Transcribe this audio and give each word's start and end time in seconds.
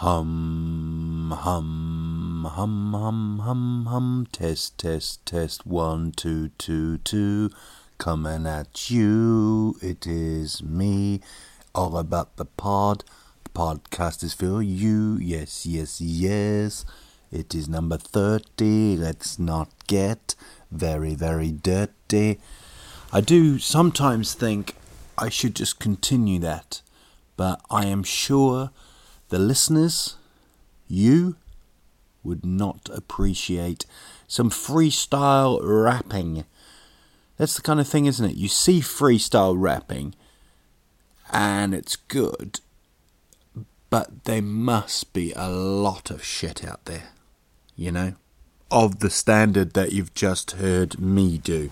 Hum, 0.00 1.34
hum, 1.36 2.48
hum, 2.48 2.92
hum, 2.92 3.40
hum, 3.40 3.86
hum. 3.86 4.28
Test, 4.30 4.78
test, 4.78 5.26
test. 5.26 5.66
One, 5.66 6.12
two, 6.12 6.50
two, 6.50 6.98
two. 6.98 7.50
Coming 7.98 8.46
at 8.46 8.92
you. 8.92 9.74
It 9.82 10.06
is 10.06 10.62
me. 10.62 11.20
All 11.74 11.98
about 11.98 12.36
the 12.36 12.44
pod. 12.44 13.02
The 13.42 13.50
podcast 13.50 14.22
is 14.22 14.34
for 14.34 14.62
you. 14.62 15.18
Yes, 15.20 15.66
yes, 15.66 16.00
yes. 16.00 16.84
It 17.32 17.52
is 17.52 17.68
number 17.68 17.96
30. 17.96 18.96
Let's 18.96 19.36
not 19.36 19.68
get 19.88 20.36
very, 20.70 21.16
very 21.16 21.50
dirty. 21.50 22.38
I 23.12 23.20
do 23.20 23.58
sometimes 23.58 24.32
think 24.34 24.76
I 25.18 25.28
should 25.28 25.56
just 25.56 25.80
continue 25.80 26.38
that, 26.38 26.82
but 27.36 27.60
I 27.68 27.86
am 27.86 28.04
sure 28.04 28.70
the 29.28 29.38
listeners, 29.38 30.16
you, 30.86 31.36
would 32.24 32.44
not 32.44 32.88
appreciate 32.92 33.86
some 34.26 34.50
freestyle 34.50 35.60
rapping. 35.62 36.44
That's 37.36 37.54
the 37.54 37.62
kind 37.62 37.80
of 37.80 37.88
thing, 37.88 38.06
isn't 38.06 38.30
it? 38.30 38.36
You 38.36 38.48
see 38.48 38.80
freestyle 38.80 39.54
rapping 39.56 40.14
and 41.30 41.74
it's 41.74 41.96
good, 41.96 42.60
but 43.90 44.24
there 44.24 44.42
must 44.42 45.12
be 45.12 45.32
a 45.34 45.48
lot 45.48 46.10
of 46.10 46.24
shit 46.24 46.64
out 46.64 46.84
there, 46.84 47.10
you 47.76 47.92
know, 47.92 48.14
of 48.70 49.00
the 49.00 49.10
standard 49.10 49.74
that 49.74 49.92
you've 49.92 50.14
just 50.14 50.52
heard 50.52 50.98
me 50.98 51.38
do, 51.38 51.70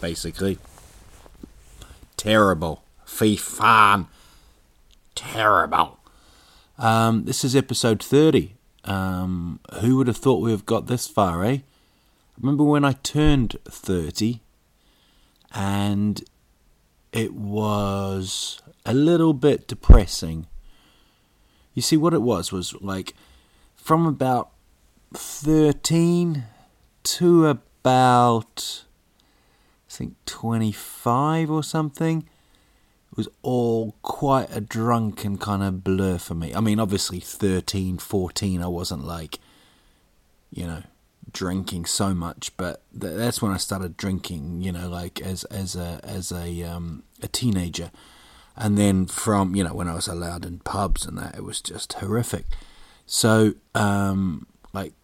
basically. 0.00 0.58
Terrible. 2.16 2.82
Fee 3.04 3.36
fan. 3.36 4.06
Terrible. 5.14 5.95
Um, 6.78 7.24
this 7.24 7.44
is 7.44 7.56
episode 7.56 8.02
30. 8.02 8.54
Um, 8.84 9.60
who 9.80 9.96
would 9.96 10.06
have 10.06 10.16
thought 10.16 10.42
we 10.42 10.50
have 10.50 10.66
got 10.66 10.86
this 10.86 11.08
far, 11.08 11.44
eh? 11.44 11.58
Remember 12.38 12.64
when 12.64 12.84
I 12.84 12.92
turned 12.92 13.56
30 13.64 14.40
and 15.52 16.22
it 17.12 17.34
was 17.34 18.60
a 18.84 18.92
little 18.92 19.32
bit 19.32 19.66
depressing. 19.66 20.46
You 21.72 21.82
see, 21.82 21.96
what 21.96 22.14
it 22.14 22.22
was 22.22 22.52
was 22.52 22.74
like 22.82 23.14
from 23.74 24.06
about 24.06 24.50
13 25.14 26.44
to 27.02 27.46
about, 27.46 28.84
I 29.88 29.92
think, 29.92 30.14
25 30.26 31.50
or 31.50 31.62
something 31.62 32.28
was 33.16 33.28
all 33.42 33.94
quite 34.02 34.48
a 34.54 34.60
drunken 34.60 35.38
kind 35.38 35.62
of 35.62 35.82
blur 35.82 36.18
for 36.18 36.34
me. 36.34 36.54
I 36.54 36.60
mean, 36.60 36.78
obviously 36.78 37.18
13, 37.18 37.98
14, 37.98 38.62
I 38.62 38.66
wasn't 38.66 39.04
like, 39.04 39.38
you 40.50 40.66
know, 40.66 40.82
drinking 41.32 41.86
so 41.86 42.14
much, 42.14 42.56
but 42.56 42.82
th- 42.98 43.16
that's 43.16 43.40
when 43.40 43.52
I 43.52 43.56
started 43.56 43.96
drinking, 43.96 44.60
you 44.62 44.72
know, 44.72 44.88
like 44.88 45.20
as 45.20 45.44
as 45.44 45.74
a 45.74 46.00
as 46.04 46.30
a 46.30 46.62
um, 46.62 47.02
a 47.22 47.28
teenager. 47.28 47.90
And 48.56 48.78
then 48.78 49.06
from, 49.06 49.54
you 49.54 49.64
know, 49.64 49.74
when 49.74 49.88
I 49.88 49.94
was 49.94 50.08
allowed 50.08 50.46
in 50.46 50.60
pubs 50.60 51.04
and 51.04 51.18
that, 51.18 51.36
it 51.36 51.44
was 51.44 51.60
just 51.60 51.94
horrific. 51.94 52.46
So, 53.04 53.54
um, 53.74 54.46
like 54.72 54.94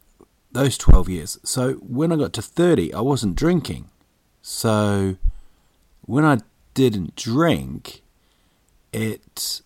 those 0.53 0.79
12 0.79 1.09
years. 1.09 1.39
So 1.45 1.75
when 1.75 2.13
I 2.13 2.17
got 2.17 2.33
to 2.35 2.43
30, 2.43 2.95
I 2.95 3.01
wasn't 3.01 3.37
drinking. 3.37 3.91
So 4.41 5.17
when 6.03 6.25
I 6.25 6.39
didn't 6.75 7.15
drink, 7.15 8.02
it 8.93 9.63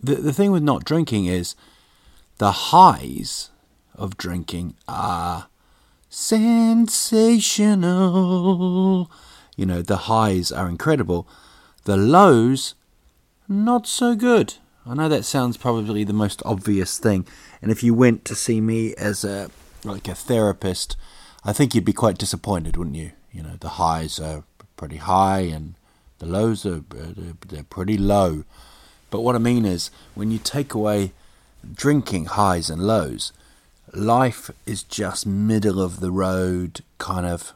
the 0.00 0.16
the 0.16 0.32
thing 0.32 0.50
with 0.52 0.62
not 0.62 0.84
drinking 0.84 1.26
is 1.26 1.54
the 2.38 2.52
highs 2.52 3.50
of 3.94 4.16
drinking 4.16 4.74
are 4.88 5.48
sensational. 6.08 7.50
You 9.56 9.66
know, 9.66 9.82
the 9.82 9.96
highs 10.08 10.50
are 10.50 10.68
incredible. 10.68 11.28
The 11.84 11.96
lows, 11.96 12.74
not 13.48 13.86
so 13.86 14.16
good. 14.16 14.54
I 14.86 14.94
know 14.94 15.08
that 15.08 15.24
sounds 15.24 15.56
probably 15.56 16.04
the 16.04 16.12
most 16.12 16.42
obvious 16.44 16.98
thing. 16.98 17.26
And 17.62 17.70
if 17.70 17.82
you 17.82 17.94
went 17.94 18.24
to 18.26 18.34
see 18.34 18.60
me 18.60 18.94
as 18.96 19.24
a 19.24 19.50
like 19.84 20.08
a 20.08 20.14
therapist, 20.14 20.96
I 21.44 21.52
think 21.52 21.74
you'd 21.74 21.84
be 21.84 21.92
quite 21.92 22.18
disappointed, 22.18 22.76
wouldn't 22.76 22.96
you? 22.96 23.12
You 23.30 23.42
know, 23.42 23.56
the 23.58 23.70
highs 23.70 24.18
are 24.18 24.44
pretty 24.76 24.96
high 24.96 25.40
and 25.40 25.74
the 26.24 26.30
lows 26.30 26.66
are 26.66 26.82
they're 27.48 27.64
pretty 27.64 27.98
low. 27.98 28.44
But 29.10 29.20
what 29.20 29.34
I 29.34 29.38
mean 29.38 29.64
is, 29.64 29.90
when 30.14 30.30
you 30.30 30.38
take 30.38 30.74
away 30.74 31.12
drinking 31.72 32.26
highs 32.26 32.70
and 32.70 32.82
lows, 32.82 33.32
life 33.92 34.50
is 34.66 34.82
just 34.82 35.26
middle 35.26 35.80
of 35.80 36.00
the 36.00 36.10
road, 36.10 36.80
kind 36.98 37.26
of 37.26 37.52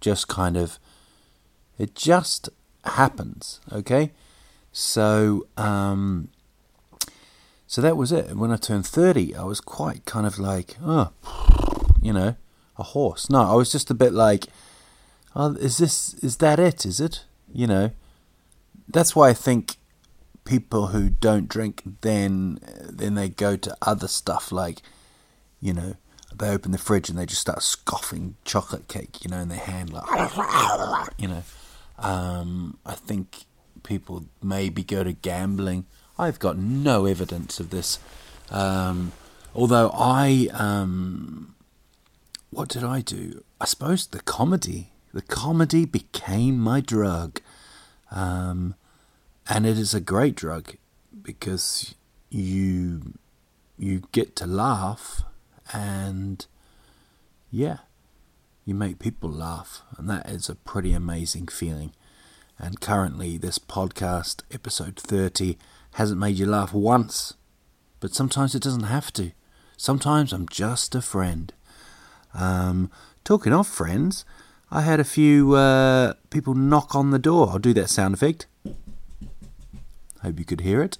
just 0.00 0.28
kind 0.28 0.56
of. 0.56 0.78
It 1.78 1.94
just 1.94 2.48
happens, 2.84 3.60
okay? 3.72 4.12
So, 4.72 5.46
um, 5.56 6.28
so 7.66 7.80
that 7.80 7.96
was 7.96 8.12
it. 8.12 8.36
When 8.36 8.52
I 8.52 8.56
turned 8.56 8.86
30, 8.86 9.34
I 9.34 9.44
was 9.44 9.60
quite 9.60 10.04
kind 10.04 10.26
of 10.26 10.38
like, 10.38 10.76
oh, 10.84 11.12
you 12.00 12.12
know, 12.12 12.36
a 12.76 12.82
horse. 12.82 13.30
No, 13.30 13.40
I 13.40 13.54
was 13.54 13.72
just 13.72 13.90
a 13.90 13.94
bit 13.94 14.12
like, 14.12 14.46
oh, 15.34 15.54
is 15.54 15.78
this, 15.78 16.14
is 16.14 16.38
that 16.38 16.58
it? 16.58 16.84
Is 16.86 17.00
it? 17.00 17.24
You 17.52 17.66
know, 17.66 17.90
that's 18.88 19.14
why 19.14 19.28
I 19.28 19.34
think 19.34 19.76
people 20.44 20.88
who 20.88 21.08
don't 21.08 21.48
drink 21.48 21.82
then 22.00 22.58
then 22.88 23.14
they 23.14 23.28
go 23.28 23.56
to 23.56 23.76
other 23.80 24.08
stuff 24.08 24.50
like 24.50 24.82
you 25.60 25.72
know 25.72 25.94
they 26.36 26.50
open 26.50 26.72
the 26.72 26.78
fridge 26.78 27.08
and 27.08 27.18
they 27.18 27.26
just 27.26 27.40
start 27.40 27.62
scoffing 27.62 28.34
chocolate 28.44 28.88
cake 28.88 29.22
you 29.22 29.30
know 29.30 29.38
in 29.38 29.48
their 29.48 29.58
hand 29.58 29.92
like 29.92 30.04
you 31.18 31.28
know 31.28 31.42
um, 31.98 32.78
I 32.84 32.94
think 32.94 33.44
people 33.84 34.24
maybe 34.42 34.82
go 34.82 35.04
to 35.04 35.12
gambling 35.12 35.86
I've 36.18 36.38
got 36.38 36.58
no 36.58 37.06
evidence 37.06 37.60
of 37.60 37.70
this 37.70 37.98
um, 38.50 39.12
although 39.54 39.90
I 39.94 40.48
um, 40.52 41.54
what 42.50 42.68
did 42.68 42.82
I 42.82 43.00
do 43.00 43.44
I 43.60 43.66
suppose 43.66 44.06
the 44.06 44.20
comedy 44.20 44.91
the 45.12 45.22
comedy 45.22 45.84
became 45.84 46.58
my 46.58 46.80
drug. 46.80 47.40
Um, 48.10 48.74
and 49.48 49.66
it 49.66 49.78
is 49.78 49.94
a 49.94 50.00
great 50.00 50.34
drug 50.34 50.76
because 51.22 51.94
you 52.30 53.14
you 53.78 54.02
get 54.12 54.34
to 54.36 54.46
laugh 54.46 55.22
and 55.72 56.46
yeah 57.50 57.78
you 58.64 58.74
make 58.74 58.98
people 58.98 59.30
laugh. 59.30 59.82
And 59.98 60.08
that 60.08 60.28
is 60.28 60.48
a 60.48 60.54
pretty 60.54 60.92
amazing 60.92 61.48
feeling. 61.48 61.92
And 62.58 62.80
currently 62.80 63.36
this 63.36 63.58
podcast 63.58 64.42
episode 64.52 64.98
30 64.98 65.58
hasn't 65.94 66.20
made 66.20 66.38
you 66.38 66.46
laugh 66.46 66.72
once 66.72 67.34
but 68.02 68.14
sometimes 68.14 68.52
it 68.54 68.62
doesn't 68.62 68.82
have 68.82 69.12
to. 69.12 69.30
Sometimes 69.76 70.32
i'm 70.32 70.48
just 70.48 70.94
a 70.94 71.00
friend. 71.00 71.52
Um, 72.34 72.90
talking 73.24 73.52
of 73.52 73.66
friends 73.68 74.24
I 74.74 74.80
had 74.80 75.00
a 75.00 75.04
few 75.04 75.52
uh, 75.52 76.14
people 76.30 76.54
knock 76.54 76.94
on 76.94 77.10
the 77.10 77.18
door. 77.18 77.50
I'll 77.50 77.58
do 77.58 77.74
that 77.74 77.90
sound 77.90 78.14
effect. 78.14 78.46
Hope 80.22 80.38
you 80.38 80.46
could 80.46 80.62
hear 80.62 80.82
it. 80.82 80.96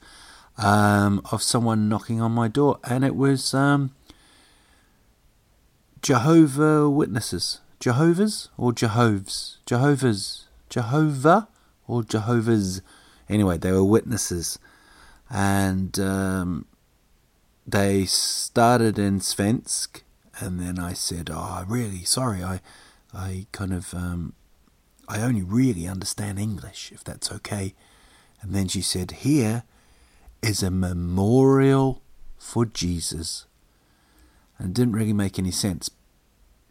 Um, 0.59 1.23
of 1.33 1.43
someone 1.43 1.89
knocking 1.89 2.21
on 2.21 2.33
my 2.33 2.49
door, 2.49 2.79
and 2.85 3.03
it 3.03 3.17
was 3.17 3.55
um, 3.55 3.93
Jehovah 6.03 6.91
Witnesses, 6.91 7.61
Jehovah's 7.81 8.51
or 8.59 8.75
Jehovah's, 8.75 9.57
Jehovah's, 9.65 10.45
Jehovah 10.69 11.49
or 11.89 12.03
Jehovah's. 12.03 12.83
Anyway, 13.31 13.57
they 13.57 13.73
were 13.73 13.83
witnesses, 13.83 14.59
and 15.31 15.99
um, 15.99 16.67
they 17.67 18.05
started 18.05 18.99
in 18.99 19.21
Svensk, 19.21 20.03
and 20.39 20.61
then 20.61 20.79
I 20.79 20.93
said, 20.93 21.31
"Oh, 21.33 21.65
really? 21.67 22.05
Sorry, 22.05 22.45
I." 22.45 22.61
I 23.15 23.47
kind 23.53 23.73
of 23.73 23.93
um, 23.95 24.35
I 25.09 25.21
only 25.21 25.43
really 25.43 25.87
understand 25.87 26.39
English, 26.39 26.91
if 26.93 27.05
that's 27.05 27.31
okay. 27.31 27.75
And 28.41 28.55
then 28.55 28.69
she 28.69 28.81
said, 28.81 29.11
Here 29.11 29.65
is 30.43 30.63
a 30.63 30.71
memorial 30.71 32.03
for 32.39 32.65
Jesus. 32.65 33.47
And 34.59 34.71
it 34.71 34.75
didn't 34.75 34.95
really 34.95 35.13
make 35.13 35.39
any 35.39 35.51
sense. 35.51 35.91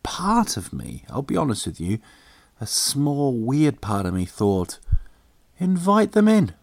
Part 0.03 0.57
of 0.57 0.73
me, 0.73 1.03
I'll 1.09 1.21
be 1.21 1.37
honest 1.37 1.67
with 1.67 1.79
you, 1.79 1.99
a 2.59 2.65
small 2.65 3.33
weird 3.33 3.81
part 3.81 4.05
of 4.05 4.13
me 4.13 4.25
thought, 4.25 4.79
invite 5.59 6.13
them 6.13 6.27
in. 6.27 6.53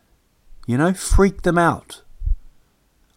You 0.67 0.79
know, 0.79 0.93
freak 0.93 1.43
them 1.43 1.59
out. 1.59 2.03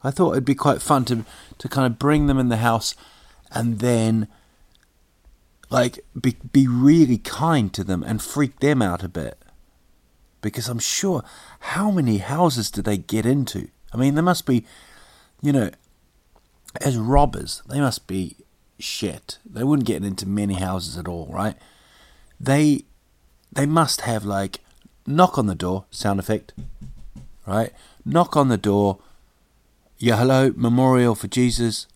I 0.04 0.12
thought 0.12 0.32
it'd 0.32 0.46
be 0.46 0.56
quite 0.56 0.82
fun 0.82 1.06
to 1.06 1.26
to 1.58 1.70
kind 1.70 1.86
of 1.86 2.00
bring 2.00 2.28
them 2.28 2.40
in 2.40 2.50
the 2.50 2.58
house 2.58 2.96
and 3.52 3.80
then 3.80 4.28
like 5.72 6.04
be 6.20 6.36
be 6.52 6.68
really 6.68 7.18
kind 7.18 7.74
to 7.74 7.84
them 7.84 8.04
and 8.04 8.22
freak 8.22 8.60
them 8.60 8.82
out 8.82 9.04
a 9.04 9.10
bit. 9.10 9.40
Because 10.42 10.68
I'm 10.68 10.80
sure 10.80 11.24
how 11.60 11.90
many 11.90 12.18
houses 12.18 12.70
do 12.70 12.82
they 12.82 12.98
get 12.98 13.26
into? 13.26 13.70
I 13.94 13.98
mean 13.98 14.14
there 14.14 14.24
must 14.24 14.46
be 14.46 14.66
you 15.42 15.52
know 15.52 15.72
as 16.80 16.98
robbers, 16.98 17.64
they 17.68 17.80
must 17.80 18.06
be 18.06 18.36
shit. 18.80 19.40
They 19.46 19.64
wouldn't 19.64 19.88
get 19.88 20.04
into 20.04 20.28
many 20.28 20.56
houses 20.56 20.98
at 20.98 21.08
all, 21.08 21.28
right? 21.28 21.56
They 22.40 22.86
they 23.52 23.66
must 23.66 24.02
have 24.02 24.26
like 24.26 24.60
knock 25.08 25.38
on 25.38 25.48
the 25.48 25.56
door 25.56 25.86
sound 25.90 26.20
effect, 26.20 26.54
right? 27.48 27.72
Knock 28.06 28.36
on 28.36 28.50
the 28.50 28.58
door. 28.58 29.00
Yeah, 29.98 30.18
hello, 30.18 30.52
memorial 30.56 31.16
for 31.16 31.28
Jesus. 31.28 31.88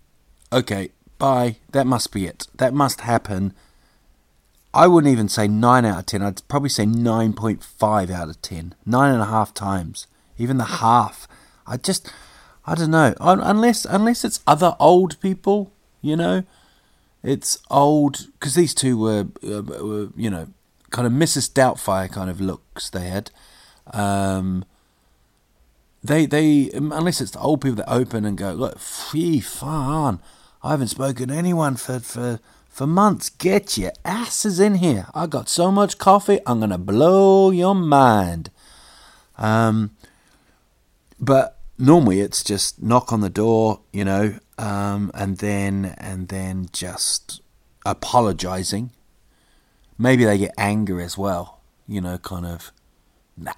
Okay, 0.54 0.92
bye. 1.18 1.58
That 1.72 1.88
must 1.88 2.12
be 2.12 2.26
it. 2.26 2.48
That 2.56 2.74
must 2.74 3.02
happen. 3.02 3.54
I 4.74 4.88
wouldn't 4.88 5.12
even 5.12 5.30
say 5.30 5.48
9 5.48 5.86
out 5.86 6.00
of 6.00 6.06
10. 6.06 6.22
I'd 6.22 6.48
probably 6.48 6.70
say 6.70 6.86
9.5 6.86 8.12
out 8.12 8.30
of 8.30 8.42
10. 8.42 8.76
Nine 8.86 9.14
and 9.14 9.22
a 9.22 9.26
half 9.26 9.54
times. 9.54 10.08
Even 10.38 10.58
the 10.58 10.66
half. 10.66 11.28
I 11.66 11.78
just, 11.78 12.12
I 12.66 12.76
don't 12.76 12.92
know. 12.92 13.14
Unless, 13.20 13.86
unless 13.86 14.26
it's 14.26 14.42
other 14.46 14.76
old 14.80 15.20
people, 15.22 15.72
you 16.02 16.16
know. 16.16 16.44
It's 17.24 17.58
old, 17.72 18.28
because 18.34 18.56
these 18.56 18.74
two 18.76 18.98
were, 18.98 19.28
uh, 19.44 19.62
were, 19.64 20.10
you 20.16 20.30
know, 20.30 20.48
kind 20.92 21.08
of 21.08 21.14
Mrs. 21.14 21.52
Doubtfire 21.52 22.12
kind 22.12 22.30
of 22.30 22.40
looks 22.40 22.90
they 22.90 23.08
had. 23.08 23.32
Um, 23.94 24.66
they 26.06 26.26
they 26.26 26.70
unless 26.74 27.20
it's 27.20 27.32
the 27.32 27.40
old 27.40 27.62
people 27.62 27.78
that 27.78 27.92
open 27.92 28.26
and 28.26 28.38
go 28.38 28.54
look 28.54 28.80
fee 28.80 29.40
fun 29.40 30.20
I 30.66 30.72
haven't 30.72 30.88
spoken 30.88 31.28
to 31.28 31.36
anyone 31.36 31.76
for 31.76 32.00
for 32.00 32.40
for 32.70 32.88
months. 32.88 33.30
Get 33.30 33.78
your 33.78 33.92
asses 34.04 34.60
in 34.60 34.76
here. 34.76 35.06
I 35.14 35.28
got 35.28 35.48
so 35.48 35.72
much 35.72 36.00
coffee. 36.00 36.40
I'm 36.48 36.60
gonna 36.60 36.80
blow 36.80 37.52
your 37.52 37.76
mind. 37.76 38.50
Um, 39.38 39.92
but 41.20 41.60
normally 41.78 42.20
it's 42.22 42.44
just 42.44 42.82
knock 42.82 43.14
on 43.14 43.22
the 43.22 43.30
door, 43.30 43.82
you 43.94 44.04
know, 44.04 44.40
um, 44.58 45.12
and 45.14 45.38
then 45.38 45.94
and 46.00 46.30
then 46.30 46.70
just 46.74 47.42
apologizing. 47.86 48.90
Maybe 50.00 50.26
they 50.26 50.40
get 50.40 50.56
angry 50.58 51.04
as 51.04 51.16
well, 51.16 51.62
you 51.88 52.02
know, 52.02 52.18
kind 52.18 52.48
of. 52.48 52.72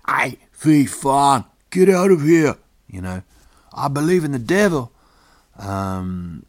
Hey, 0.05 0.39
fee 0.51 0.85
fun. 0.85 1.45
Get 1.69 1.87
out 1.87 2.11
of 2.11 2.23
here. 2.23 2.57
You 2.89 2.99
know, 2.99 3.23
I 3.71 3.87
believe 3.87 4.25
in 4.25 4.33
the 4.33 4.39
devil. 4.39 4.91
Um, 5.57 6.43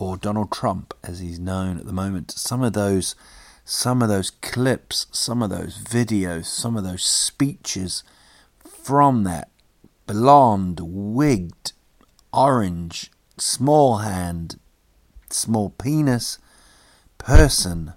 or 0.00 0.16
Donald 0.16 0.50
Trump, 0.52 0.94
as 1.02 1.20
he's 1.20 1.38
known 1.38 1.78
at 1.78 1.86
the 1.86 1.92
moment. 1.92 2.30
Some 2.30 2.62
of 2.62 2.72
those, 2.72 3.14
some 3.64 4.02
of 4.02 4.08
those 4.08 4.30
clips, 4.30 5.06
some 5.12 5.42
of 5.42 5.50
those 5.50 5.78
videos, 5.78 6.46
some 6.46 6.76
of 6.76 6.84
those 6.84 7.02
speeches 7.02 8.02
from 8.64 9.24
that 9.24 9.50
blonde, 10.06 10.80
wigged, 10.80 11.72
orange, 12.32 13.10
small 13.36 13.98
hand, 13.98 14.58
small 15.30 15.70
penis 15.70 16.38
person 17.18 17.92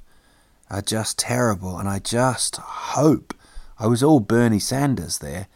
are 0.69 0.81
just 0.81 1.19
terrible. 1.19 1.77
And 1.77 1.87
I 1.87 1.99
just 1.99 2.57
hope 2.57 3.33
I 3.79 3.87
was 3.87 4.03
all 4.03 4.19
Bernie 4.19 4.59
Sanders 4.59 5.19
there 5.19 5.47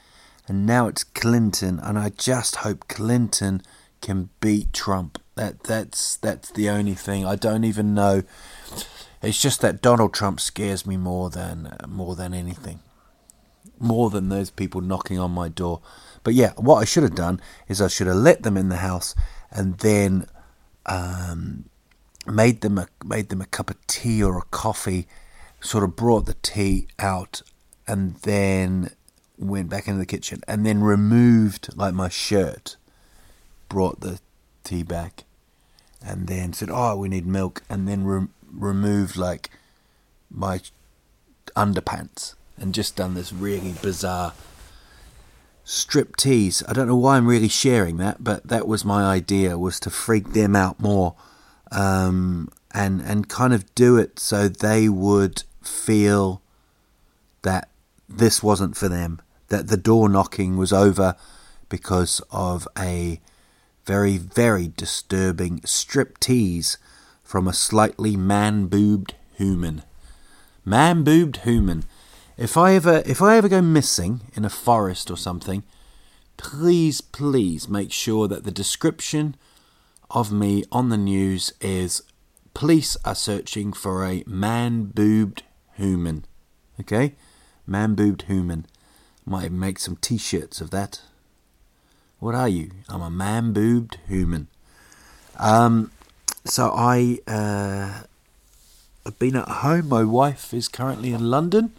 and 0.47 0.65
now 0.65 0.88
it's 0.88 1.03
Clinton, 1.03 1.80
and 1.81 1.97
I 1.97 2.09
just 2.09 2.57
hope 2.57 2.88
Clinton 2.88 3.62
can 4.01 4.30
beat 4.39 4.74
Trump. 4.74 5.19
That 5.35 5.63
that's 5.63 6.17
that's 6.17 6.51
the 6.51 6.69
only 6.69 6.93
thing. 6.93 7.25
I 7.25 7.35
don't 7.35 7.65
even 7.65 7.93
know. 7.93 8.23
It's 9.21 9.41
just 9.41 9.61
that 9.61 9.81
Donald 9.81 10.13
Trump 10.13 10.39
scares 10.39 10.85
me 10.85 10.97
more 10.97 11.29
than 11.29 11.75
more 11.87 12.15
than 12.15 12.33
anything, 12.33 12.79
more 13.79 14.09
than 14.09 14.29
those 14.29 14.49
people 14.49 14.81
knocking 14.81 15.19
on 15.19 15.31
my 15.31 15.49
door. 15.49 15.81
But 16.23 16.35
yeah, 16.35 16.53
what 16.55 16.77
I 16.77 16.85
should 16.85 17.03
have 17.03 17.15
done 17.15 17.41
is 17.67 17.81
I 17.81 17.87
should 17.89 18.07
have 18.07 18.15
let 18.15 18.43
them 18.43 18.55
in 18.55 18.69
the 18.69 18.77
house 18.77 19.13
and 19.51 19.77
then 19.79 20.27
um, 20.85 21.65
made 22.25 22.61
them 22.61 22.77
a 22.77 22.87
made 23.03 23.29
them 23.29 23.41
a 23.41 23.45
cup 23.45 23.69
of 23.69 23.87
tea 23.87 24.23
or 24.23 24.37
a 24.37 24.45
coffee, 24.51 25.05
sort 25.59 25.83
of 25.83 25.97
brought 25.97 26.25
the 26.25 26.35
tea 26.35 26.87
out, 26.97 27.41
and 27.87 28.15
then 28.17 28.91
went 29.37 29.69
back 29.69 29.87
into 29.87 29.99
the 29.99 30.05
kitchen 30.05 30.41
and 30.47 30.65
then 30.65 30.81
removed 30.81 31.75
like 31.75 31.93
my 31.93 32.07
shirt, 32.07 32.77
brought 33.67 33.99
the 33.99 34.19
tea 34.63 34.81
back, 34.81 35.25
and 36.06 36.28
then 36.28 36.54
said, 36.54 36.69
"Oh, 36.72 36.96
we 36.96 37.10
need 37.10 37.25
milk," 37.25 37.63
and 37.69 37.88
then 37.88 38.06
re- 38.06 38.28
removed 38.52 39.18
like 39.18 39.50
my 40.30 40.62
underpants 41.56 42.36
and 42.57 42.74
just 42.74 42.96
done 42.96 43.13
this 43.13 43.31
really 43.34 43.74
bizarre 43.81 44.34
strip 45.63 46.16
tease. 46.16 46.63
I 46.68 46.74
don't 46.74 46.88
know 46.88 46.96
why 46.96 47.18
I'm 47.18 47.28
really 47.28 47.48
sharing 47.48 47.98
that, 47.98 48.24
but 48.24 48.48
that 48.48 48.68
was 48.68 48.86
my 48.86 49.04
idea 49.04 49.57
was 49.57 49.80
to 49.81 49.90
freak 49.90 50.34
them 50.34 50.56
out 50.56 50.80
more, 50.80 51.16
um, 51.72 52.50
and 52.74 53.02
and 53.02 53.28
kind 53.28 53.54
of 53.54 53.74
do 53.75 53.98
it 53.98 54.19
so 54.19 54.48
they 54.48 54.88
would 54.90 55.44
feel 55.62 56.42
that 57.42 57.69
this 58.07 58.44
wasn't 58.44 58.78
for 58.78 58.88
them 58.88 59.22
that 59.50 59.68
the 59.68 59.78
door 59.78 60.10
knocking 60.10 60.57
was 60.57 60.74
over 60.74 61.16
because 61.69 62.22
of 62.31 62.68
a 62.78 63.19
very, 63.85 64.17
very 64.17 64.67
disturbing 64.67 65.59
striptease 65.61 66.77
from 67.23 67.47
a 67.47 67.53
slightly 67.53 68.15
man 68.15 68.67
boobed 68.67 69.15
human. 69.33 69.83
Man 70.63 71.03
boobed 71.03 71.37
human. 71.37 71.83
If 72.37 72.57
I 72.57 72.73
ever 72.73 73.03
if 73.05 73.21
I 73.21 73.37
ever 73.37 73.47
go 73.47 73.61
missing 73.61 74.21
in 74.33 74.43
a 74.43 74.49
forest 74.49 75.09
or 75.09 75.17
something, 75.17 75.63
please, 76.37 77.01
please 77.01 77.69
make 77.69 77.92
sure 77.92 78.27
that 78.27 78.44
the 78.44 78.51
description 78.51 79.35
of 80.09 80.31
me 80.31 80.63
on 80.71 80.89
the 80.89 80.97
news 80.97 81.54
is 81.61 82.04
police 82.54 82.97
are 83.06 83.15
searching 83.15 83.71
for 83.73 84.06
a 84.06 84.23
man 84.25 84.85
boobed 84.85 85.44
human. 85.73 86.25
Okay? 86.80 87.15
Man 87.65 87.95
boobed 87.95 88.23
human. 88.23 88.65
Might 89.25 89.51
make 89.51 89.80
some 89.80 89.95
t 89.95 90.18
shirts 90.18 90.61
of 90.61 90.71
that. 90.71 91.01
What 92.19 92.36
are 92.36 92.50
you? 92.50 92.72
I'm 92.90 93.02
a 93.02 93.10
man 93.10 93.54
boobed 93.54 93.98
human. 94.07 94.48
Um, 95.38 95.92
so 96.45 96.72
I 96.74 97.19
uh, 97.28 98.04
have 99.06 99.19
been 99.19 99.36
at 99.36 99.48
home. 99.48 99.90
My 99.90 100.04
wife 100.04 100.54
is 100.54 100.68
currently 100.68 101.12
in 101.12 101.30
London. 101.30 101.74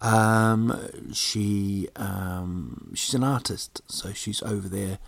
Um, 0.00 1.12
she 1.12 1.88
um, 1.96 2.92
she's 2.94 3.14
an 3.14 3.22
artist, 3.24 3.82
so 3.86 4.12
she's 4.12 4.42
over 4.42 4.68
there 4.68 4.98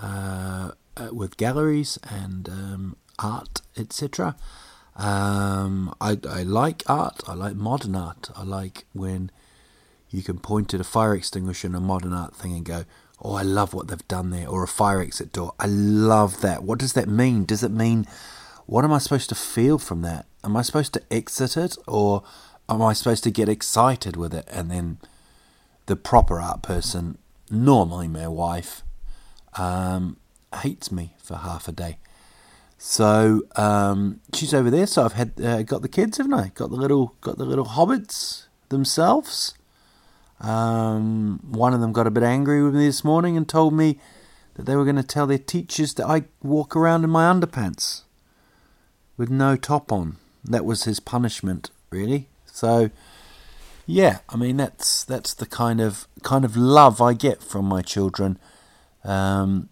uh, 0.00 0.72
with 1.12 1.36
galleries 1.36 1.98
and 2.10 2.48
um, 2.48 2.96
art, 3.18 3.60
etc. 3.76 4.34
Um, 4.96 5.94
I 6.00 6.18
I 6.28 6.42
like 6.42 6.82
art. 6.88 7.22
I 7.28 7.34
like 7.34 7.54
modern 7.54 7.94
art. 7.94 8.30
I 8.34 8.42
like 8.42 8.84
when 8.92 9.30
you 10.10 10.22
can 10.22 10.38
point 10.38 10.74
at 10.74 10.80
a 10.80 10.84
fire 10.84 11.14
extinguisher 11.14 11.68
and 11.68 11.76
a 11.76 11.80
modern 11.80 12.12
art 12.12 12.34
thing 12.34 12.52
and 12.52 12.64
go, 12.64 12.84
oh, 13.22 13.34
I 13.34 13.42
love 13.42 13.72
what 13.72 13.88
they've 13.88 14.08
done 14.08 14.30
there, 14.30 14.48
or 14.48 14.62
a 14.62 14.68
fire 14.68 15.00
exit 15.00 15.32
door. 15.32 15.54
I 15.58 15.66
love 15.66 16.40
that. 16.40 16.64
What 16.64 16.78
does 16.78 16.92
that 16.94 17.08
mean? 17.08 17.44
Does 17.44 17.62
it 17.62 17.70
mean, 17.70 18.06
what 18.66 18.84
am 18.84 18.92
I 18.92 18.98
supposed 18.98 19.28
to 19.28 19.34
feel 19.34 19.78
from 19.78 20.02
that? 20.02 20.26
Am 20.44 20.56
I 20.56 20.62
supposed 20.62 20.92
to 20.94 21.02
exit 21.10 21.56
it, 21.56 21.76
or 21.86 22.24
am 22.68 22.82
I 22.82 22.92
supposed 22.92 23.22
to 23.24 23.30
get 23.30 23.48
excited 23.48 24.16
with 24.16 24.34
it? 24.34 24.48
And 24.50 24.70
then 24.70 24.98
the 25.86 25.96
proper 25.96 26.40
art 26.40 26.62
person, 26.62 27.16
normally 27.48 28.08
my 28.08 28.26
wife, 28.26 28.82
um, 29.56 30.16
hates 30.62 30.90
me 30.90 31.14
for 31.22 31.36
half 31.36 31.68
a 31.68 31.72
day. 31.72 31.98
So 32.78 33.42
um, 33.54 34.20
she's 34.34 34.52
over 34.52 34.68
there. 34.68 34.88
So 34.88 35.04
I've 35.04 35.12
had 35.12 35.40
uh, 35.40 35.62
got 35.62 35.82
the 35.82 35.88
kids, 35.88 36.18
haven't 36.18 36.34
I? 36.34 36.48
Got 36.48 36.70
the 36.70 36.76
little 36.76 37.14
got 37.20 37.38
the 37.38 37.44
little 37.44 37.66
hobbits 37.66 38.46
themselves. 38.70 39.54
Um, 40.42 41.40
one 41.48 41.72
of 41.72 41.80
them 41.80 41.92
got 41.92 42.06
a 42.06 42.10
bit 42.10 42.24
angry 42.24 42.62
with 42.62 42.74
me 42.74 42.86
this 42.86 43.04
morning 43.04 43.36
and 43.36 43.48
told 43.48 43.72
me 43.72 43.98
that 44.54 44.66
they 44.66 44.76
were 44.76 44.84
going 44.84 44.96
to 44.96 45.02
tell 45.02 45.26
their 45.26 45.38
teachers 45.38 45.94
that 45.94 46.06
I 46.06 46.24
walk 46.42 46.74
around 46.76 47.04
in 47.04 47.10
my 47.10 47.32
underpants 47.32 48.02
with 49.16 49.30
no 49.30 49.56
top 49.56 49.92
on. 49.92 50.16
That 50.44 50.64
was 50.64 50.84
his 50.84 50.98
punishment, 50.98 51.70
really. 51.90 52.28
So, 52.46 52.90
yeah, 53.86 54.18
I 54.28 54.36
mean 54.36 54.56
that's 54.56 55.04
that's 55.04 55.34
the 55.34 55.46
kind 55.46 55.80
of 55.80 56.06
kind 56.22 56.44
of 56.44 56.56
love 56.56 57.00
I 57.00 57.14
get 57.14 57.42
from 57.42 57.64
my 57.64 57.82
children. 57.82 58.38
Um, 59.04 59.68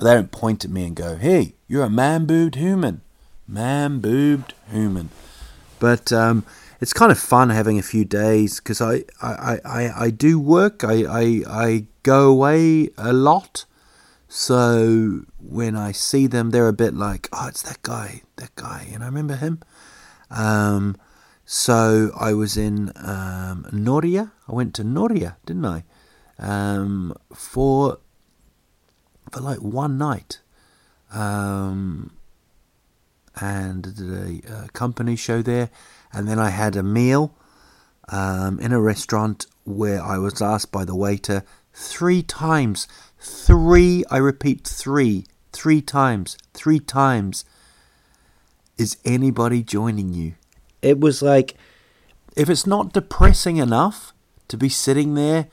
they 0.00 0.14
don't 0.14 0.30
point 0.30 0.64
at 0.64 0.70
me 0.70 0.84
and 0.86 0.96
go, 0.96 1.16
"Hey, 1.16 1.54
you're 1.68 1.84
a 1.84 1.90
man-boobed 1.90 2.54
human, 2.54 3.00
man-boobed 3.46 4.54
human." 4.70 5.10
But 5.78 6.12
um, 6.12 6.44
it's 6.82 6.92
kind 6.92 7.12
of 7.12 7.18
fun 7.18 7.50
having 7.50 7.78
a 7.78 7.82
few 7.82 8.04
days 8.04 8.58
because 8.58 8.80
I, 8.80 9.04
I, 9.22 9.60
I, 9.64 9.92
I 10.06 10.10
do 10.10 10.40
work. 10.40 10.82
I, 10.82 11.04
I 11.04 11.42
I 11.48 11.86
go 12.02 12.28
away 12.28 12.88
a 12.98 13.12
lot, 13.12 13.66
so 14.26 15.20
when 15.38 15.76
I 15.76 15.92
see 15.92 16.26
them, 16.26 16.50
they're 16.50 16.66
a 16.66 16.72
bit 16.72 16.92
like, 16.92 17.28
"Oh, 17.32 17.46
it's 17.46 17.62
that 17.62 17.80
guy, 17.82 18.22
that 18.34 18.52
guy," 18.56 18.88
and 18.92 19.04
I 19.04 19.06
remember 19.06 19.36
him. 19.36 19.60
Um, 20.28 20.96
so 21.44 22.10
I 22.18 22.32
was 22.32 22.56
in 22.56 22.90
um, 22.96 23.68
Noria. 23.70 24.32
I 24.48 24.52
went 24.52 24.74
to 24.74 24.82
Noria, 24.82 25.36
didn't 25.46 25.66
I? 25.66 25.84
Um, 26.40 27.14
for 27.32 27.98
for 29.30 29.40
like 29.40 29.62
one 29.62 29.98
night, 29.98 30.40
um, 31.14 32.10
and 33.40 33.84
the 33.84 34.42
a, 34.48 34.68
company 34.72 35.16
show 35.16 35.42
there, 35.42 35.70
and 36.12 36.28
then 36.28 36.38
I 36.38 36.50
had 36.50 36.76
a 36.76 36.82
meal 36.82 37.34
um, 38.08 38.58
in 38.60 38.72
a 38.72 38.80
restaurant 38.80 39.46
where 39.64 40.02
I 40.02 40.18
was 40.18 40.42
asked 40.42 40.72
by 40.72 40.84
the 40.84 40.96
waiter 40.96 41.44
three 41.72 42.22
times, 42.22 42.86
three. 43.18 44.04
I 44.10 44.18
repeat, 44.18 44.66
three, 44.66 45.26
three 45.52 45.80
times, 45.80 46.36
three 46.52 46.80
times. 46.80 47.44
Is 48.78 48.96
anybody 49.04 49.62
joining 49.62 50.12
you? 50.12 50.34
It 50.80 50.98
was 50.98 51.22
like, 51.22 51.54
if 52.36 52.50
it's 52.50 52.66
not 52.66 52.92
depressing 52.92 53.58
enough 53.58 54.12
to 54.48 54.56
be 54.56 54.68
sitting 54.68 55.14
there 55.14 55.48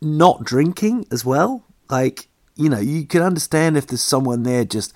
not 0.00 0.44
drinking 0.44 1.06
as 1.10 1.24
well, 1.24 1.64
like, 1.88 2.28
you 2.54 2.68
know, 2.68 2.80
you 2.80 3.06
can 3.06 3.22
understand 3.22 3.76
if 3.76 3.86
there's 3.86 4.02
someone 4.02 4.42
there 4.42 4.64
just, 4.64 4.92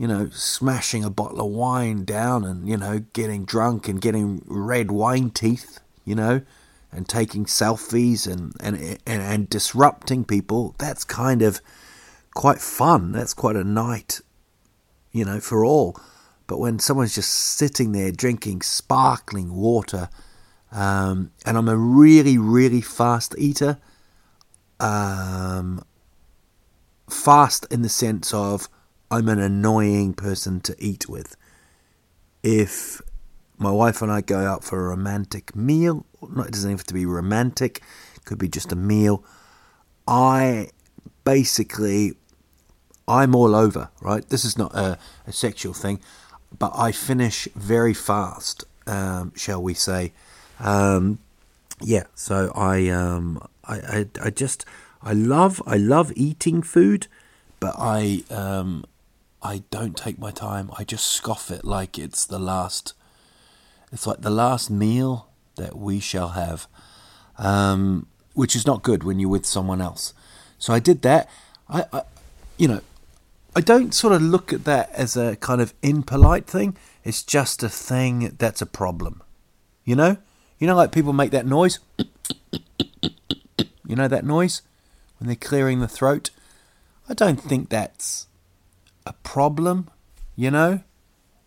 you 0.00 0.08
know, 0.08 0.30
smashing 0.30 1.04
a 1.04 1.10
bottle 1.10 1.42
of 1.42 1.52
wine 1.52 2.06
down 2.06 2.42
and, 2.42 2.66
you 2.66 2.74
know, 2.74 3.00
getting 3.12 3.44
drunk 3.44 3.86
and 3.86 4.00
getting 4.00 4.42
red 4.46 4.90
wine 4.90 5.28
teeth, 5.28 5.78
you 6.06 6.14
know, 6.14 6.40
and 6.90 7.06
taking 7.06 7.44
selfies 7.44 8.26
and, 8.26 8.54
and, 8.60 8.98
and, 9.06 9.22
and 9.22 9.50
disrupting 9.50 10.24
people. 10.24 10.74
That's 10.78 11.04
kind 11.04 11.42
of 11.42 11.60
quite 12.32 12.62
fun. 12.62 13.12
That's 13.12 13.34
quite 13.34 13.56
a 13.56 13.62
night, 13.62 14.22
you 15.12 15.26
know, 15.26 15.38
for 15.38 15.66
all. 15.66 16.00
But 16.46 16.60
when 16.60 16.78
someone's 16.78 17.14
just 17.14 17.30
sitting 17.30 17.92
there 17.92 18.10
drinking 18.10 18.62
sparkling 18.62 19.52
water, 19.52 20.08
um, 20.72 21.30
and 21.44 21.58
I'm 21.58 21.68
a 21.68 21.76
really, 21.76 22.38
really 22.38 22.80
fast 22.80 23.34
eater, 23.36 23.76
um, 24.80 25.84
fast 27.10 27.66
in 27.70 27.82
the 27.82 27.90
sense 27.90 28.32
of 28.32 28.66
I'm 29.10 29.28
an 29.28 29.40
annoying 29.40 30.14
person 30.14 30.60
to 30.60 30.76
eat 30.78 31.08
with. 31.08 31.36
If 32.42 33.02
my 33.58 33.70
wife 33.70 34.02
and 34.02 34.10
I 34.10 34.20
go 34.20 34.38
out 34.38 34.64
for 34.64 34.86
a 34.86 34.88
romantic 34.88 35.54
meal, 35.54 36.06
not 36.34 36.46
it 36.48 36.52
doesn't 36.52 36.70
have 36.70 36.84
to 36.84 36.94
be 36.94 37.06
romantic, 37.06 37.82
it 38.16 38.24
could 38.24 38.38
be 38.38 38.48
just 38.48 38.72
a 38.72 38.76
meal. 38.76 39.24
I 40.06 40.70
basically 41.24 42.14
I'm 43.06 43.34
all 43.34 43.54
over, 43.54 43.90
right? 44.00 44.26
This 44.28 44.44
is 44.44 44.56
not 44.56 44.74
a, 44.74 44.98
a 45.26 45.32
sexual 45.32 45.74
thing 45.74 46.00
but 46.58 46.72
I 46.74 46.92
finish 46.92 47.48
very 47.54 47.94
fast, 47.94 48.64
um, 48.86 49.32
shall 49.36 49.62
we 49.62 49.74
say? 49.74 50.12
Um, 50.58 51.18
yeah, 51.80 52.04
so 52.14 52.52
I, 52.54 52.88
um, 52.88 53.42
I, 53.64 53.74
I, 53.76 54.06
I, 54.24 54.30
just, 54.30 54.64
I 55.02 55.12
love, 55.12 55.62
I 55.66 55.76
love 55.76 56.12
eating 56.16 56.62
food, 56.62 57.06
but 57.60 57.74
I, 57.78 58.24
um, 58.30 58.84
I 59.42 59.62
don't 59.70 59.96
take 59.96 60.18
my 60.18 60.30
time. 60.30 60.70
I 60.78 60.84
just 60.84 61.06
scoff 61.06 61.50
it 61.50 61.64
like 61.64 61.98
it's 61.98 62.24
the 62.24 62.38
last. 62.38 62.94
It's 63.92 64.06
like 64.06 64.20
the 64.20 64.30
last 64.30 64.70
meal 64.70 65.28
that 65.56 65.76
we 65.76 65.98
shall 65.98 66.30
have, 66.30 66.66
um, 67.38 68.06
which 68.34 68.54
is 68.54 68.66
not 68.66 68.82
good 68.82 69.02
when 69.02 69.18
you're 69.18 69.30
with 69.30 69.46
someone 69.46 69.80
else. 69.80 70.14
So 70.58 70.72
I 70.72 70.78
did 70.78 71.02
that. 71.02 71.28
I, 71.68 71.84
I 71.92 72.02
you 72.56 72.68
know, 72.68 72.80
I 73.56 73.60
don't 73.60 73.94
sort 73.94 74.12
of 74.12 74.22
look 74.22 74.52
at 74.52 74.64
that 74.64 74.90
as 74.92 75.16
a 75.16 75.36
kind 75.36 75.60
of 75.60 75.74
impolite 75.82 76.46
thing. 76.46 76.76
It's 77.02 77.22
just 77.22 77.62
a 77.62 77.68
thing 77.68 78.36
that's 78.38 78.62
a 78.62 78.66
problem. 78.66 79.22
You 79.84 79.96
know? 79.96 80.18
You 80.58 80.66
know, 80.66 80.76
like 80.76 80.92
people 80.92 81.12
make 81.12 81.30
that 81.30 81.46
noise? 81.46 81.80
you 83.02 83.96
know 83.96 84.06
that 84.06 84.24
noise? 84.24 84.62
When 85.18 85.26
they're 85.26 85.36
clearing 85.36 85.80
the 85.80 85.88
throat? 85.88 86.30
I 87.08 87.14
don't 87.14 87.40
think 87.40 87.70
that's 87.70 88.26
a 89.06 89.12
problem, 89.12 89.88
you 90.36 90.50
know? 90.50 90.80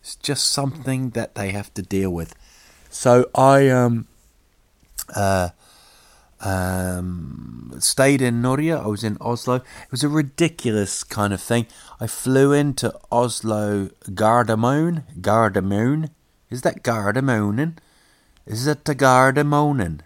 It's 0.00 0.16
just 0.16 0.50
something 0.50 1.10
that 1.10 1.34
they 1.34 1.50
have 1.50 1.72
to 1.74 1.82
deal 1.82 2.10
with. 2.10 2.34
So 2.90 3.28
I 3.34 3.68
um 3.68 4.06
uh 5.14 5.50
um, 6.44 7.74
stayed 7.78 8.20
in 8.20 8.42
Norge. 8.42 8.70
I 8.70 8.86
was 8.86 9.02
in 9.02 9.16
Oslo. 9.20 9.56
It 9.56 9.90
was 9.90 10.04
a 10.04 10.08
ridiculous 10.08 11.02
kind 11.02 11.32
of 11.32 11.40
thing. 11.40 11.66
I 11.98 12.06
flew 12.06 12.52
into 12.52 12.94
Oslo 13.10 13.88
Gardermoen. 14.10 15.04
Gardermoen. 15.20 16.10
Is 16.50 16.62
that 16.62 16.82
Gardermoen? 16.82 17.78
Is 18.46 18.66
it 18.66 18.84
the 18.84 18.94
Gardermoen? 18.94 20.00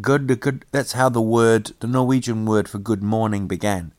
Good, 0.00 0.40
good. 0.40 0.64
That's 0.72 0.92
how 0.92 1.08
the 1.08 1.20
word, 1.20 1.72
the 1.80 1.86
Norwegian 1.86 2.46
word 2.46 2.68
for 2.68 2.78
good 2.78 3.02
morning 3.02 3.46
began. 3.46 3.92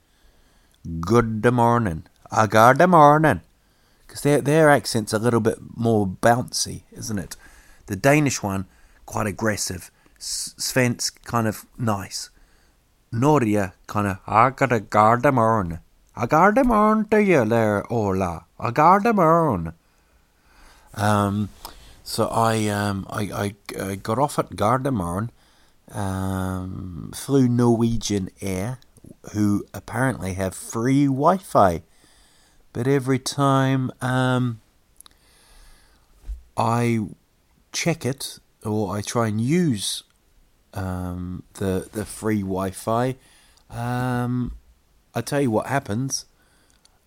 Good 0.85 1.51
morning. 1.51 2.03
A 2.31 2.47
good 2.47 2.85
morning. 2.87 3.41
Because 4.05 4.21
their, 4.21 4.39
their 4.39 4.69
accent's 4.69 5.13
a 5.13 5.17
little 5.17 5.39
bit 5.39 5.57
more 5.75 6.05
bouncy, 6.05 6.83
isn't 6.91 7.17
it? 7.17 7.35
The 7.87 7.95
Danish 7.95 8.43
one, 8.43 8.67
quite 9.07 9.25
aggressive. 9.25 9.89
Svensk 10.19 11.23
kind 11.23 11.47
of 11.47 11.65
nice. 11.79 12.29
Noria 13.11 13.73
kind 13.87 14.05
of 14.05 14.19
I 14.27 14.51
got 14.51 14.71
a 14.71 14.79
gardemorn. 14.79 15.79
A 16.15 16.27
gardemorn 16.27 17.09
to 17.09 17.23
you 17.23 17.45
there, 17.45 17.91
Ola. 17.91 18.45
A 18.59 18.71
gardemorn. 18.71 19.73
Um, 20.93 21.49
so 22.03 22.27
I 22.27 22.67
um 22.67 23.07
I, 23.09 23.21
I, 23.23 23.55
I 23.81 23.95
got 23.95 24.19
off 24.19 24.37
at 24.37 24.51
Gardermoen, 24.51 25.29
um, 25.91 27.11
flew 27.15 27.47
Norwegian 27.47 28.29
Air, 28.39 28.77
who 29.33 29.65
apparently 29.73 30.33
have 30.33 30.55
free 30.55 31.05
Wi-Fi, 31.05 31.81
but 32.73 32.87
every 32.87 33.19
time 33.19 33.91
um 34.01 34.61
I 36.57 36.99
check 37.71 38.05
it 38.05 38.39
or 38.63 38.95
I 38.95 39.01
try 39.01 39.27
and 39.27 39.41
use 39.41 40.03
um, 40.73 41.43
the 41.55 41.89
the 41.91 42.05
free 42.05 42.41
Wi-Fi, 42.41 43.15
um, 43.69 44.55
I 45.13 45.21
tell 45.21 45.41
you 45.41 45.51
what 45.51 45.67
happens. 45.67 46.25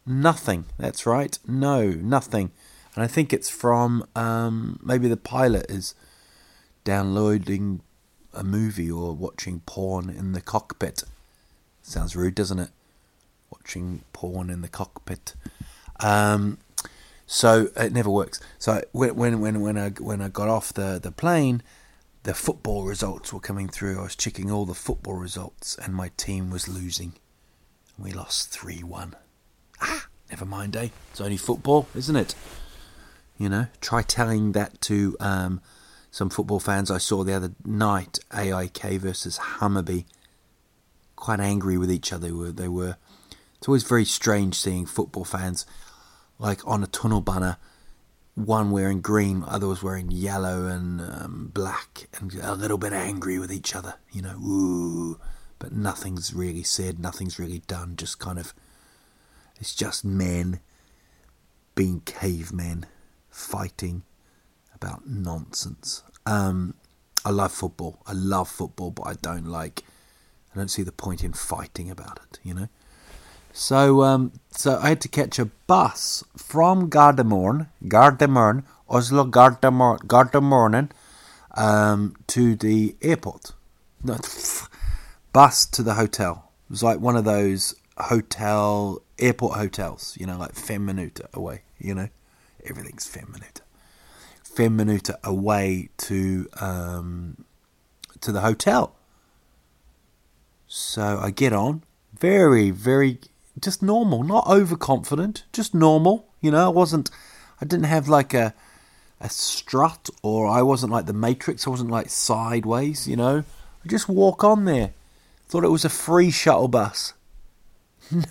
Nothing. 0.06 0.64
That's 0.78 1.04
right. 1.04 1.38
No, 1.46 1.90
nothing. 1.90 2.50
And 2.94 3.04
I 3.04 3.06
think 3.06 3.32
it's 3.32 3.50
from 3.50 4.06
um, 4.16 4.80
maybe 4.82 5.06
the 5.08 5.16
pilot 5.16 5.70
is 5.70 5.94
downloading 6.84 7.82
a 8.32 8.42
movie 8.42 8.90
or 8.90 9.12
watching 9.14 9.60
porn 9.66 10.08
in 10.08 10.32
the 10.32 10.40
cockpit. 10.40 11.02
Sounds 11.88 12.14
rude, 12.14 12.34
doesn't 12.34 12.58
it? 12.58 12.70
Watching 13.50 14.02
porn 14.12 14.50
in 14.50 14.60
the 14.60 14.68
cockpit. 14.68 15.34
Um, 16.00 16.58
so 17.26 17.68
it 17.76 17.92
never 17.92 18.10
works. 18.10 18.40
So 18.58 18.82
when 18.92 19.40
when 19.40 19.60
when 19.62 19.78
I 19.78 19.90
when 19.90 20.20
I 20.20 20.28
got 20.28 20.48
off 20.48 20.72
the 20.72 21.00
the 21.02 21.10
plane, 21.10 21.62
the 22.24 22.34
football 22.34 22.84
results 22.84 23.32
were 23.32 23.40
coming 23.40 23.68
through. 23.68 23.98
I 23.98 24.02
was 24.02 24.14
checking 24.14 24.50
all 24.50 24.66
the 24.66 24.74
football 24.74 25.14
results, 25.14 25.78
and 25.78 25.94
my 25.94 26.10
team 26.18 26.50
was 26.50 26.68
losing. 26.68 27.14
We 27.98 28.12
lost 28.12 28.50
3 28.50 28.82
1. 28.84 29.16
Ah, 29.80 30.08
never 30.30 30.44
mind, 30.44 30.76
eh? 30.76 30.88
It's 31.10 31.22
only 31.22 31.38
football, 31.38 31.88
isn't 31.94 32.16
it? 32.16 32.34
You 33.38 33.48
know, 33.48 33.66
try 33.80 34.02
telling 34.02 34.52
that 34.52 34.80
to 34.82 35.16
um, 35.20 35.62
some 36.10 36.28
football 36.28 36.60
fans 36.60 36.90
I 36.90 36.98
saw 36.98 37.24
the 37.24 37.32
other 37.32 37.52
night 37.64 38.18
AIK 38.32 39.00
versus 39.00 39.38
Hammarby. 39.38 40.04
Quite 41.18 41.40
angry 41.40 41.76
with 41.76 41.90
each 41.90 42.12
other. 42.12 42.28
They 42.28 42.32
were, 42.32 42.52
they 42.52 42.68
were. 42.68 42.96
It's 43.56 43.68
always 43.68 43.82
very 43.82 44.04
strange 44.04 44.54
seeing 44.54 44.86
football 44.86 45.24
fans 45.24 45.66
like 46.38 46.66
on 46.66 46.84
a 46.84 46.86
tunnelbana 46.86 47.56
one 48.46 48.70
wearing 48.70 49.00
green, 49.00 49.42
other 49.46 49.66
was 49.66 49.82
wearing 49.82 50.10
yellow 50.10 50.66
and 50.66 51.00
um, 51.00 51.50
black, 51.52 52.08
and 52.18 52.32
a 52.34 52.54
little 52.54 52.78
bit 52.78 52.92
angry 52.92 53.38
with 53.38 53.52
each 53.52 53.74
other, 53.74 53.94
you 54.12 54.22
know, 54.22 54.36
ooh. 54.36 55.20
But 55.58 55.72
nothing's 55.72 56.32
really 56.32 56.62
said, 56.62 57.00
nothing's 57.00 57.38
really 57.38 57.62
done, 57.66 57.96
just 57.96 58.20
kind 58.20 58.38
of, 58.38 58.54
it's 59.58 59.74
just 59.74 60.04
men 60.04 60.60
being 61.74 62.00
cavemen 62.04 62.86
fighting 63.28 64.04
about 64.72 65.08
nonsense. 65.08 66.04
Um, 66.24 66.74
I 67.24 67.30
love 67.30 67.50
football. 67.50 67.98
I 68.06 68.12
love 68.12 68.48
football, 68.48 68.92
but 68.92 69.08
I 69.08 69.14
don't 69.14 69.46
like. 69.46 69.82
I 70.54 70.58
don't 70.58 70.68
see 70.68 70.82
the 70.82 70.92
point 70.92 71.22
in 71.22 71.32
fighting 71.32 71.90
about 71.90 72.20
it. 72.30 72.38
You 72.42 72.54
know. 72.54 72.68
So, 73.52 74.04
um, 74.04 74.32
so 74.50 74.78
I 74.80 74.90
had 74.90 75.00
to 75.00 75.08
catch 75.08 75.38
a 75.38 75.46
bus 75.66 76.22
from 76.36 76.88
Gardermoen, 76.88 77.66
Gardermoen, 77.84 78.62
Oslo, 78.88 79.24
Gardermoen, 79.24 80.90
um, 81.56 82.14
to 82.28 82.54
the 82.54 82.94
airport. 83.02 83.52
No, 84.02 84.16
bus 85.32 85.66
to 85.66 85.82
the 85.82 85.94
hotel. 85.94 86.52
It 86.68 86.70
was 86.70 86.82
like 86.84 87.00
one 87.00 87.16
of 87.16 87.24
those 87.24 87.74
hotel, 87.96 89.02
airport 89.18 89.58
hotels, 89.58 90.16
you 90.20 90.26
know, 90.26 90.38
like 90.38 90.54
fem 90.54 91.10
away, 91.34 91.62
you 91.78 91.94
know. 91.94 92.08
Everything's 92.64 93.06
fem 93.06 93.34
minuta. 93.36 93.62
Fem 94.44 94.78
away 95.24 95.88
to, 95.96 96.48
um, 96.60 97.44
to 98.20 98.30
the 98.30 98.40
hotel. 98.40 98.94
So 100.68 101.18
I 101.20 101.30
get 101.30 101.54
on, 101.54 101.82
very, 102.18 102.70
very, 102.70 103.18
just 103.58 103.82
normal, 103.82 104.22
not 104.22 104.46
overconfident, 104.46 105.44
just 105.50 105.74
normal. 105.74 106.26
You 106.42 106.50
know, 106.50 106.66
I 106.66 106.68
wasn't, 106.68 107.10
I 107.60 107.64
didn't 107.64 107.86
have 107.86 108.06
like 108.06 108.34
a, 108.34 108.52
a 109.18 109.30
strut 109.30 110.10
or 110.22 110.46
I 110.46 110.60
wasn't 110.60 110.92
like 110.92 111.06
the 111.06 111.14
Matrix. 111.14 111.66
I 111.66 111.70
wasn't 111.70 111.90
like 111.90 112.10
sideways, 112.10 113.08
you 113.08 113.16
know. 113.16 113.44
I 113.82 113.88
just 113.88 114.10
walk 114.10 114.44
on 114.44 114.66
there. 114.66 114.92
Thought 115.48 115.64
it 115.64 115.70
was 115.70 115.86
a 115.86 115.90
free 115.90 116.30
shuttle 116.30 116.68
bus. 116.68 117.14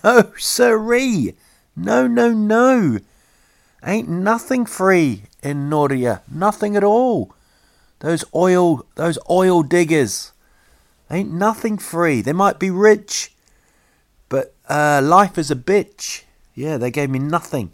No, 0.03 0.32
siree. 0.38 1.36
No, 1.75 2.08
no, 2.08 2.34
no. 2.34 2.98
Ain't 3.84 4.10
nothing 4.10 4.65
free 4.65 5.24
in 5.44 5.70
Nordia. 5.70 6.22
Nothing 6.32 6.75
at 6.75 6.84
all. 6.84 7.36
Those 8.00 8.25
oil, 8.34 8.86
those 8.96 9.20
oil 9.29 9.62
diggers. 9.62 10.32
Ain't 11.09 11.31
nothing 11.31 11.77
free. 11.77 12.21
They 12.21 12.33
might 12.33 12.59
be 12.59 12.69
rich, 12.69 13.33
but 14.29 14.53
uh, 14.67 15.01
life 15.03 15.37
is 15.37 15.49
a 15.49 15.55
bitch. 15.55 16.23
Yeah, 16.53 16.77
they 16.77 16.91
gave 16.91 17.09
me 17.09 17.19
nothing. 17.19 17.71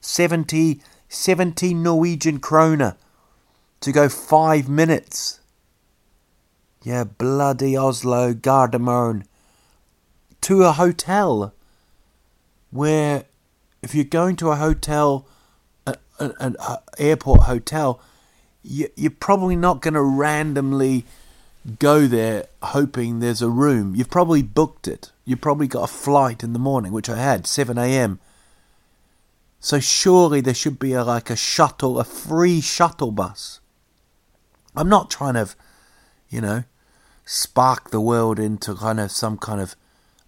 70, 0.00 0.80
70 1.08 1.74
Norwegian 1.74 2.38
kroner 2.38 2.96
to 3.80 3.92
go 3.92 4.08
five 4.08 4.68
minutes. 4.68 5.40
Yeah, 6.82 7.04
bloody 7.04 7.76
Oslo, 7.76 8.32
Gardermoen. 8.32 9.24
To 10.42 10.62
a 10.62 10.72
hotel 10.72 11.52
where 12.70 13.24
if 13.82 13.94
you're 13.94 14.04
going 14.04 14.36
to 14.36 14.50
a 14.50 14.56
hotel, 14.56 15.26
an 16.18 16.56
airport 16.98 17.42
hotel, 17.42 18.00
you, 18.62 18.88
you're 18.96 19.10
probably 19.10 19.56
not 19.56 19.82
going 19.82 19.94
to 19.94 20.02
randomly 20.02 21.04
go 21.76 22.06
there 22.06 22.46
hoping 22.62 23.20
there's 23.20 23.42
a 23.42 23.48
room. 23.48 23.94
You've 23.94 24.10
probably 24.10 24.42
booked 24.42 24.88
it. 24.88 25.12
You've 25.24 25.40
probably 25.40 25.66
got 25.66 25.84
a 25.84 25.92
flight 25.92 26.42
in 26.42 26.52
the 26.52 26.58
morning, 26.58 26.92
which 26.92 27.08
I 27.08 27.16
had, 27.16 27.46
7 27.46 27.76
a.m. 27.76 28.20
So 29.60 29.80
surely 29.80 30.40
there 30.40 30.54
should 30.54 30.78
be 30.78 30.92
a, 30.92 31.04
like 31.04 31.30
a 31.30 31.36
shuttle, 31.36 31.98
a 31.98 32.04
free 32.04 32.60
shuttle 32.60 33.10
bus. 33.10 33.60
I'm 34.76 34.88
not 34.88 35.10
trying 35.10 35.34
to, 35.34 35.48
you 36.30 36.40
know, 36.40 36.64
spark 37.24 37.90
the 37.90 38.00
world 38.00 38.38
into 38.38 38.74
kind 38.74 39.00
of 39.00 39.10
some 39.10 39.36
kind 39.36 39.60
of 39.60 39.76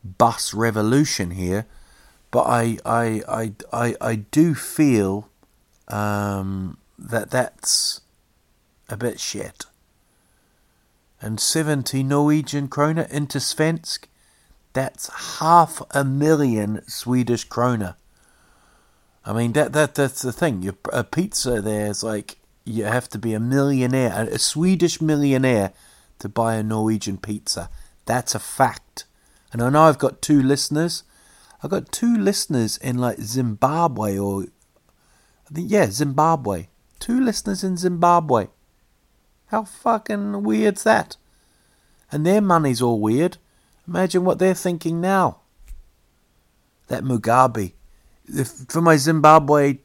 bus 0.05 0.53
revolution 0.53 1.31
here, 1.31 1.67
but 2.31 2.43
I 2.43 2.79
I 2.85 3.23
I 3.29 3.53
I, 3.73 3.95
I 4.01 4.15
do 4.17 4.55
feel 4.55 5.29
um, 5.89 6.79
that 6.99 7.31
that's 7.31 8.01
a 8.89 8.97
bit 8.97 9.21
shit. 9.21 9.67
And 11.21 11.39
70 11.39 12.03
Norwegian 12.03 12.69
kroner 12.69 13.03
into 13.03 13.39
svensk, 13.39 14.07
that's 14.73 15.39
half 15.39 15.83
a 15.91 16.05
million 16.05 16.83
Swedish 16.87 17.45
kroner. 17.45 17.97
I 19.25 19.33
mean 19.33 19.53
that 19.53 19.73
that 19.75 19.95
that's 19.95 20.23
the 20.23 20.33
thing. 20.33 20.63
Your 20.63 20.75
a 20.93 21.05
pizza 21.05 21.61
there 21.61 21.87
is 21.87 22.03
like 22.03 22.39
you 22.65 22.85
have 22.85 23.09
to 23.11 23.19
be 23.19 23.35
a 23.35 23.41
millionaire, 23.41 24.29
a 24.31 24.39
Swedish 24.39 25.01
millionaire, 25.01 25.73
to 26.21 26.29
buy 26.29 26.55
a 26.55 26.63
Norwegian 26.63 27.19
pizza. 27.19 27.69
That's 28.07 28.35
a 28.35 28.39
fact. 28.39 29.05
And 29.53 29.63
I 29.63 29.71
know 29.71 29.83
I've 29.83 29.99
got 29.99 30.23
two 30.23 30.43
listeners. 30.43 31.03
I've 31.63 31.71
got 31.71 31.93
two 31.93 32.17
listeners 32.17 32.77
in 32.79 32.99
like 32.99 33.21
Zimbabwe 33.21 34.19
or 34.19 34.45
I 35.51 35.55
think 35.55 35.71
yeah, 35.71 35.91
Zimbabwe. 35.91 36.69
Two 36.99 37.21
listeners 37.21 37.65
in 37.65 37.77
Zimbabwe. 37.77 38.47
How 39.51 39.65
fucking 39.65 40.43
weird's 40.43 40.85
that? 40.85 41.17
And 42.13 42.25
their 42.25 42.41
money's 42.41 42.83
all 42.83 43.01
weird. 43.01 43.39
Imagine 43.87 44.25
what 44.25 44.39
they're 44.39 44.55
thinking 44.55 45.01
now. 45.01 45.41
That 46.89 47.05
Mugabe 47.05 47.73
for 48.69 48.81
my 48.81 48.97
Zimbabwe, 48.97 49.79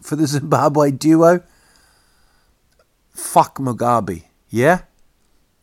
for 0.00 0.16
the 0.16 0.26
Zimbabwe 0.36 0.90
duo, 0.90 1.42
fuck 3.10 3.58
Mugabe. 3.58 4.24
Yeah? 4.48 4.82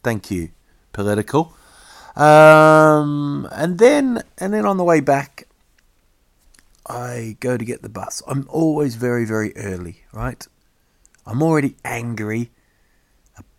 Thank 0.04 0.32
you, 0.32 0.50
political. 0.92 1.56
Um, 2.16 3.48
and 3.52 3.80
then, 3.80 4.24
and 4.38 4.54
then 4.54 4.66
on 4.66 4.78
the 4.78 4.84
way 4.84 5.00
back, 5.00 5.48
I 6.86 7.38
go 7.40 7.58
to 7.58 7.64
get 7.64 7.82
the 7.82 7.90
bus. 7.90 8.22
I'm 8.28 8.46
always 8.50 8.96
very, 8.96 9.26
very 9.26 9.56
early, 9.56 10.04
right? 10.12 10.46
I'm 11.26 11.42
already 11.42 11.78
angry 11.86 12.52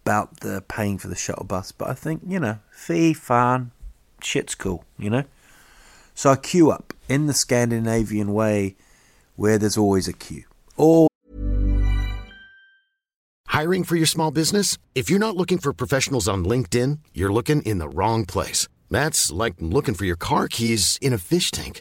about 0.04 0.40
the 0.40 0.62
paying 0.68 0.98
for 0.98 1.08
the 1.08 1.16
shuttle 1.16 1.46
bus, 1.46 1.72
but 1.72 1.88
I 1.88 1.94
think, 1.94 2.20
you 2.26 2.38
know, 2.38 2.58
fee, 2.70 3.14
fun, 3.14 3.70
shit's 4.22 4.54
cool, 4.54 4.84
you 4.98 5.08
know? 5.08 5.24
So 6.14 6.30
I 6.30 6.36
queue 6.36 6.70
up 6.70 6.92
in 7.08 7.26
the 7.26 7.32
Scandinavian 7.32 8.34
way 8.34 8.76
where 9.36 9.56
there's 9.56 9.78
always 9.78 10.06
a 10.06 10.12
queue. 10.12 10.44
Or 10.76 11.08
Hiring 13.46 13.84
for 13.84 13.96
your 13.96 14.06
small 14.06 14.30
business? 14.30 14.76
If 14.94 15.08
you're 15.08 15.18
not 15.18 15.36
looking 15.36 15.56
for 15.56 15.72
professionals 15.72 16.28
on 16.28 16.44
LinkedIn, 16.44 16.98
you're 17.14 17.32
looking 17.32 17.62
in 17.62 17.78
the 17.78 17.88
wrong 17.88 18.26
place. 18.26 18.68
That's 18.90 19.32
like 19.32 19.54
looking 19.58 19.94
for 19.94 20.04
your 20.04 20.16
car 20.16 20.48
keys 20.48 20.98
in 21.00 21.14
a 21.14 21.18
fish 21.18 21.50
tank. 21.50 21.80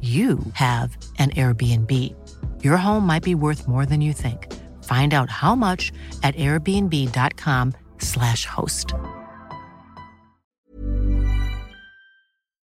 you 0.00 0.38
have 0.52 0.96
an 1.18 1.30
Airbnb. 1.30 2.14
Your 2.62 2.76
home 2.76 3.04
might 3.04 3.24
be 3.24 3.34
worth 3.34 3.66
more 3.66 3.84
than 3.84 4.00
you 4.00 4.12
think. 4.12 4.54
Find 4.84 5.12
out 5.12 5.28
how 5.28 5.56
much 5.56 5.90
at 6.22 6.36
airbnb.com/slash 6.36 8.44
host. 8.46 8.94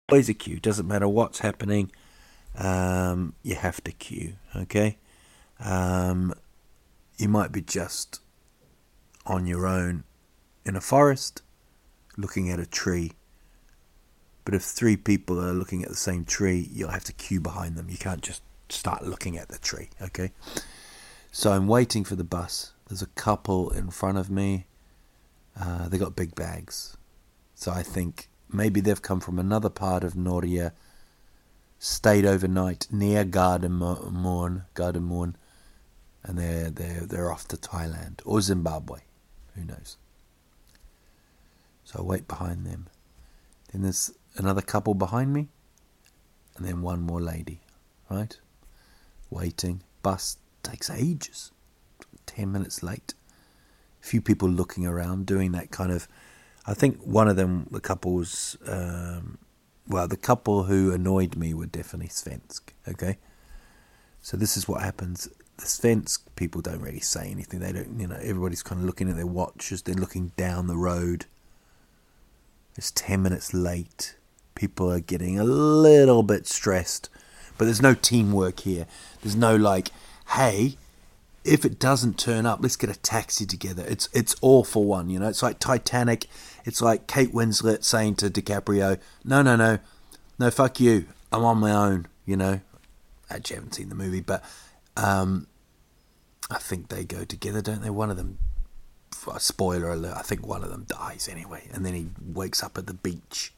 Always 0.10 0.28
a 0.28 0.34
queue. 0.34 0.60
Doesn't 0.60 0.88
matter 0.88 1.08
what's 1.08 1.40
happening. 1.40 1.92
Um, 2.58 3.36
you 3.44 3.56
have 3.56 3.84
to 3.84 3.92
queue. 3.92 4.34
Okay. 4.56 4.98
Um, 5.60 6.34
you 7.18 7.30
might 7.30 7.52
be 7.52 7.62
just 7.62 8.22
on 9.26 9.46
your 9.46 9.68
own 9.68 10.04
in 10.66 10.76
a 10.76 10.82
forest, 10.82 11.44
looking 12.18 12.50
at 12.50 12.60
a 12.60 12.66
tree 12.66 13.12
but 14.50 14.56
if 14.56 14.64
three 14.64 14.98
people 14.98 15.40
are 15.40 15.54
looking 15.54 15.84
at 15.84 15.90
the 15.90 15.96
same 15.96 16.26
tree, 16.26 16.72
you'll 16.74 16.90
have 16.90 17.04
to 17.04 17.14
queue 17.14 17.40
behind 17.40 17.76
them. 17.76 17.88
You 17.88 18.00
can't 18.00 18.24
just 18.24 18.42
start 18.68 19.06
looking 19.06 19.38
at 19.38 19.50
the 19.50 19.60
tree, 19.60 19.90
okay? 20.02 20.32
So 21.32 21.52
I'm 21.52 21.68
waiting 21.68 22.04
for 22.04 22.16
the 22.16 22.24
bus. 22.24 22.74
There's 22.88 23.04
a 23.04 23.14
couple 23.14 23.70
in 23.70 23.92
front 23.92 24.18
of 24.18 24.32
me. 24.32 24.66
Uh, 25.56 25.88
they 25.88 26.00
got 26.00 26.16
big 26.16 26.34
bags. 26.34 26.98
So 27.54 27.72
I 27.72 27.84
think 27.84 28.28
maybe 28.52 28.82
they've 28.82 29.00
come 29.00 29.20
from 29.20 29.38
another 29.38 29.70
part 29.70 30.04
of 30.04 30.16
Nordia 30.16 30.72
stayed 31.78 32.26
overnight 32.26 32.88
near 32.92 33.26
Gardermoen, 33.26 34.64
Gardermoen, 34.74 35.36
and 36.24 36.40
they're 36.40 36.72
they're 36.72 37.02
they're 37.02 37.32
off 37.32 37.48
to 37.50 37.56
Thailand 37.56 38.22
or 38.26 38.42
Zimbabwe, 38.42 39.02
who 39.54 39.64
knows. 39.64 39.98
So 41.84 42.00
I 42.00 42.02
wait 42.02 42.28
behind 42.28 42.66
them. 42.66 42.88
Then 43.72 43.84
there's 43.84 44.12
another 44.38 44.62
couple 44.62 44.94
behind 44.94 45.34
me, 45.34 45.48
and 46.58 46.65
then 46.65 46.82
one 46.82 47.02
more 47.02 47.22
lady, 47.22 47.62
right? 48.10 48.38
Waiting. 49.30 49.82
Bus 50.02 50.38
takes 50.63 50.89
ages. 50.89 51.52
Ten 52.26 52.52
minutes 52.52 52.84
late. 52.84 53.13
A 54.02 54.06
few 54.06 54.22
people 54.22 54.50
looking 54.50 54.86
around, 54.86 55.26
doing 55.26 55.52
that 55.54 55.72
kind 55.72 55.92
of. 55.92 56.08
I 56.65 56.74
think 56.74 57.02
one 57.02 57.28
of 57.28 57.36
them, 57.36 57.68
the 57.72 57.82
couples, 57.82 58.58
um, 58.68 59.38
well, 59.88 60.08
the 60.08 60.18
couple 60.18 60.63
who 60.63 60.94
annoyed 60.94 61.36
me 61.36 61.54
were 61.54 61.65
definitely 61.65 62.10
Svensk. 62.10 62.62
Okay, 62.88 63.18
so 64.22 64.38
this 64.38 64.56
is 64.56 64.68
what 64.68 64.82
happens. 64.82 65.28
The 65.58 65.65
Svensk 65.65 66.20
people 66.36 66.62
don't 66.62 66.80
really 66.80 67.00
say 67.00 67.30
anything. 67.30 67.60
They 67.60 67.74
don't, 67.74 68.00
you 68.00 68.08
know, 68.08 68.15
everybody's 68.22 68.63
kind 68.63 68.80
of 68.80 68.86
looking 68.86 69.10
at 69.10 69.15
their 69.15 69.28
watches. 69.28 69.82
They're 69.82 69.96
looking 69.96 70.32
down 70.38 70.68
the 70.68 70.78
road. 70.78 71.26
It's 72.78 72.92
10 72.92 73.22
minutes 73.22 73.54
late. 73.54 74.15
People 74.60 74.91
are 74.91 75.00
getting 75.00 75.39
a 75.39 75.43
little 75.45 76.22
bit 76.22 76.45
stressed. 76.45 77.10
But 77.58 77.65
there's 77.65 77.82
no 77.82 77.93
teamwork 77.93 78.60
here. 78.60 78.88
There's 79.22 79.36
no 79.36 79.56
like, 79.56 79.89
hey, 80.32 80.76
if 81.45 81.63
it 81.63 81.80
doesn't 81.80 82.19
turn 82.19 82.45
up, 82.45 82.60
let's 82.62 82.76
get 82.76 82.89
a 82.89 83.00
taxi 83.00 83.45
together. 83.45 83.86
It's 83.88 84.10
it's 84.13 84.36
all 84.41 84.65
for 84.65 84.84
one, 84.84 85.10
you 85.10 85.17
know. 85.17 85.30
It's 85.30 85.41
like 85.41 85.60
Titanic. 85.60 86.28
It's 86.65 86.82
like 86.82 87.08
Kate 87.08 87.34
Winslet 87.34 87.86
saying 87.86 88.15
to 88.15 88.30
DiCaprio, 88.30 89.00
"No, 89.24 89.41
no, 89.41 89.56
no, 89.56 89.80
no, 90.38 90.52
fuck 90.52 90.82
you. 90.82 91.06
I'm 91.32 91.45
on 91.45 91.58
my 91.60 91.72
own." 91.72 92.08
You 92.26 92.36
know. 92.36 92.60
Actually, 93.30 93.56
haven't 93.56 93.76
seen 93.76 93.89
the 93.89 93.95
movie, 93.95 94.22
but 94.22 94.43
um, 94.98 95.48
I 96.52 96.58
think 96.58 96.89
they 96.89 97.06
go 97.06 97.24
together, 97.24 97.62
don't 97.62 97.82
they? 97.82 97.89
One 97.89 98.10
of 98.10 98.17
them 98.17 98.39
spoiler 99.38 99.91
alert, 99.91 100.15
I 100.17 100.22
think 100.22 100.45
one 100.45 100.63
of 100.63 100.69
them 100.69 100.86
dies 100.88 101.28
anyway. 101.30 101.67
And 101.74 101.86
then 101.86 101.93
he 101.93 102.08
wakes 102.26 102.63
up 102.63 102.78
at 102.78 102.88
the 102.88 102.93
beach. 102.93 103.54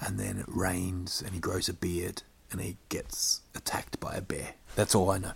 And 0.00 0.18
then 0.18 0.38
it 0.38 0.46
rains 0.48 1.22
and 1.24 1.34
he 1.34 1.40
grows 1.40 1.68
a 1.68 1.74
beard 1.74 2.22
and 2.50 2.60
he 2.60 2.76
gets 2.88 3.42
attacked 3.54 4.00
by 4.00 4.14
a 4.14 4.20
bear. 4.20 4.54
That's 4.74 4.94
all 4.94 5.10
I 5.10 5.18
know. 5.18 5.32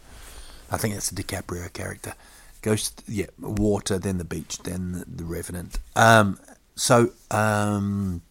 I 0.71 0.77
think 0.77 0.95
that's 0.95 1.13
a 1.13 1.15
DiCaprio 1.15 1.73
character. 1.73 2.15
Goes, 2.63 2.93
yeah, 3.07 3.27
water, 3.39 3.99
then 3.99 4.19
the 4.19 4.25
beach, 4.25 4.59
then 4.63 4.93
the, 4.93 5.05
the 5.05 5.25
Revenant. 5.25 5.79
Um, 5.95 6.39
so, 6.75 7.11
um, 7.31 8.23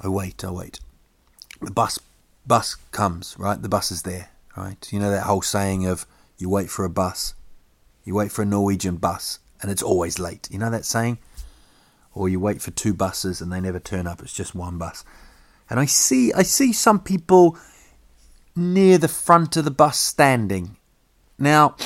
I 0.00 0.08
wait, 0.08 0.44
I 0.44 0.50
wait. 0.50 0.80
The 1.62 1.70
bus, 1.70 1.98
bus 2.46 2.74
comes, 2.92 3.34
right? 3.38 3.60
The 3.60 3.70
bus 3.70 3.90
is 3.90 4.02
there, 4.02 4.28
right? 4.56 4.86
You 4.92 4.98
know 4.98 5.10
that 5.10 5.22
whole 5.22 5.42
saying 5.42 5.86
of 5.86 6.06
you 6.36 6.50
wait 6.50 6.68
for 6.68 6.84
a 6.84 6.90
bus, 6.90 7.34
you 8.04 8.14
wait 8.14 8.30
for 8.30 8.42
a 8.42 8.46
Norwegian 8.46 8.96
bus, 8.96 9.38
and 9.62 9.70
it's 9.70 9.82
always 9.82 10.18
late. 10.18 10.48
You 10.50 10.58
know 10.58 10.70
that 10.70 10.84
saying? 10.84 11.18
Or 12.16 12.28
you 12.30 12.40
wait 12.40 12.62
for 12.62 12.70
two 12.70 12.94
buses 12.94 13.42
and 13.42 13.52
they 13.52 13.60
never 13.60 13.78
turn 13.78 14.06
up, 14.06 14.22
it's 14.22 14.32
just 14.32 14.54
one 14.54 14.78
bus. 14.78 15.04
And 15.68 15.78
I 15.78 15.84
see 15.84 16.32
I 16.32 16.42
see 16.42 16.72
some 16.72 16.98
people 16.98 17.58
near 18.56 18.96
the 18.96 19.06
front 19.06 19.54
of 19.58 19.66
the 19.66 19.70
bus 19.70 19.98
standing. 19.98 20.78
Now, 21.38 21.76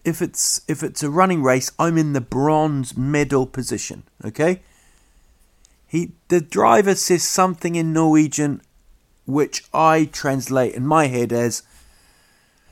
if 0.03 0.21
it's 0.21 0.61
if 0.67 0.83
it's 0.83 1.01
a 1.01 1.09
running 1.09 1.41
race, 1.41 1.71
I'm 1.79 1.97
in 1.97 2.13
the 2.13 2.21
bronze 2.21 2.95
medal 2.95 3.47
position. 3.47 4.03
Okay. 4.23 4.61
He 5.95 6.11
the 6.27 6.41
driver 6.41 6.93
says 6.93 7.23
something 7.23 7.75
in 7.75 7.93
Norwegian, 7.93 8.61
which 9.25 9.63
I 9.73 10.09
translate 10.11 10.75
in 10.75 10.85
my 10.85 11.07
head 11.07 11.31
as 11.31 11.63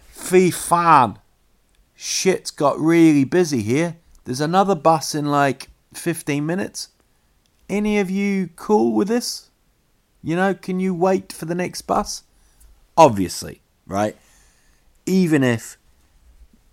"Fy 0.09 0.51
fan." 0.51 1.19
Shit's 1.95 2.51
got 2.51 2.77
really 2.77 3.23
busy 3.23 3.61
here. 3.61 3.95
There's 4.25 4.41
another 4.41 4.75
bus 4.75 5.15
in 5.15 5.27
like 5.27 5.69
15 5.93 6.45
minutes. 6.45 6.89
Any 7.69 7.97
of 7.97 8.09
you 8.09 8.49
cool 8.57 8.93
with 8.93 9.07
this? 9.07 9.49
You 10.21 10.35
know, 10.35 10.53
can 10.53 10.81
you 10.81 10.93
wait 10.93 11.31
for 11.31 11.45
the 11.45 11.55
next 11.55 11.83
bus? 11.83 12.23
Obviously, 12.97 13.61
right? 13.87 14.17
Even 15.05 15.43
if 15.43 15.77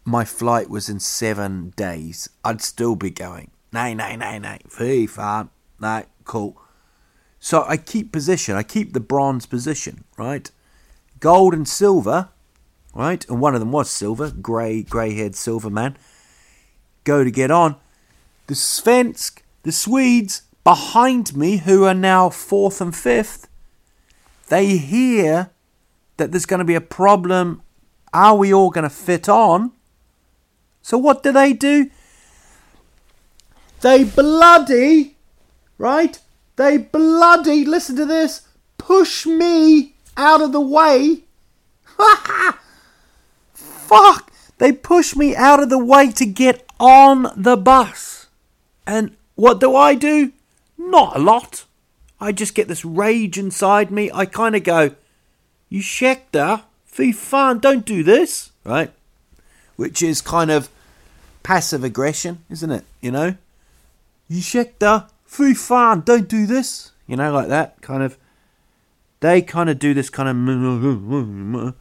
my 0.04 0.24
flight 0.24 0.68
was 0.68 0.88
in 0.88 0.98
seven 0.98 1.72
days, 1.76 2.28
I'd 2.44 2.60
still 2.60 2.96
be 2.96 3.10
going. 3.10 3.52
Nay, 3.72 3.94
nay, 3.94 4.16
nay, 4.16 4.40
nay. 4.40 4.58
Fee, 4.68 5.06
fan. 5.06 5.50
Nay, 5.78 6.06
cool. 6.24 6.60
So 7.38 7.64
I 7.66 7.76
keep 7.76 8.12
position. 8.12 8.56
I 8.56 8.62
keep 8.62 8.92
the 8.92 9.00
bronze 9.00 9.46
position, 9.46 10.04
right? 10.18 10.50
Gold 11.20 11.54
and 11.54 11.66
silver, 11.66 12.28
right? 12.94 13.26
And 13.28 13.40
one 13.40 13.54
of 13.54 13.60
them 13.60 13.72
was 13.72 13.90
silver, 13.90 14.30
grey, 14.30 14.82
grey-haired 14.82 15.34
silver 15.34 15.70
man. 15.70 15.96
Go 17.04 17.24
to 17.24 17.30
get 17.30 17.50
on. 17.50 17.76
The 18.46 18.54
Svensk, 18.54 19.40
the 19.62 19.72
Swedes 19.72 20.42
behind 20.64 21.36
me, 21.36 21.58
who 21.58 21.84
are 21.84 21.94
now 21.94 22.28
fourth 22.30 22.80
and 22.80 22.94
fifth, 22.94 23.48
they 24.48 24.76
hear 24.76 25.50
that 26.16 26.32
there's 26.32 26.46
going 26.46 26.58
to 26.58 26.64
be 26.64 26.74
a 26.74 26.80
problem. 26.80 27.62
Are 28.12 28.36
we 28.36 28.52
all 28.52 28.70
going 28.70 28.84
to 28.84 28.90
fit 28.90 29.28
on? 29.28 29.72
So 30.82 30.98
what 30.98 31.22
do 31.22 31.32
they 31.32 31.52
do? 31.52 31.90
They 33.80 34.04
bloody, 34.04 35.16
right? 35.80 36.18
They 36.56 36.76
bloody, 36.76 37.64
listen 37.64 37.96
to 37.96 38.04
this, 38.04 38.46
push 38.76 39.24
me 39.24 39.94
out 40.16 40.42
of 40.42 40.52
the 40.52 40.60
way. 40.60 41.24
Fuck! 43.54 44.30
They 44.58 44.72
push 44.72 45.16
me 45.16 45.34
out 45.34 45.62
of 45.62 45.70
the 45.70 45.82
way 45.82 46.12
to 46.12 46.26
get 46.26 46.66
on 46.78 47.32
the 47.34 47.56
bus. 47.56 48.26
And 48.86 49.16
what 49.36 49.58
do 49.58 49.74
I 49.74 49.94
do? 49.94 50.32
Not 50.76 51.16
a 51.16 51.18
lot. 51.18 51.64
I 52.20 52.32
just 52.32 52.54
get 52.54 52.68
this 52.68 52.84
rage 52.84 53.38
inside 53.38 53.90
me. 53.90 54.10
I 54.12 54.26
kind 54.26 54.54
of 54.54 54.62
go, 54.62 54.90
You 55.70 55.80
Schechter, 55.80 56.64
fy 56.84 57.12
fan, 57.12 57.58
don't 57.58 57.86
do 57.86 58.02
this, 58.02 58.50
right? 58.64 58.92
which 59.76 60.02
is 60.02 60.20
kind 60.20 60.50
of 60.50 60.68
passive 61.42 61.82
aggression, 61.82 62.44
isn't 62.50 62.70
it? 62.70 62.84
You 63.00 63.12
know, 63.12 63.36
you 64.28 64.42
Schechter, 64.42 65.08
foo 65.30 65.54
fan, 65.54 66.00
don't 66.00 66.28
do 66.28 66.44
this. 66.44 66.90
You 67.06 67.16
know, 67.16 67.32
like 67.32 67.46
that 67.48 67.80
kind 67.80 68.02
of. 68.02 68.18
They 69.20 69.42
kind 69.42 69.70
of 69.70 69.78
do 69.78 69.94
this 69.94 70.10
kind 70.10 70.28
of. 70.28 71.74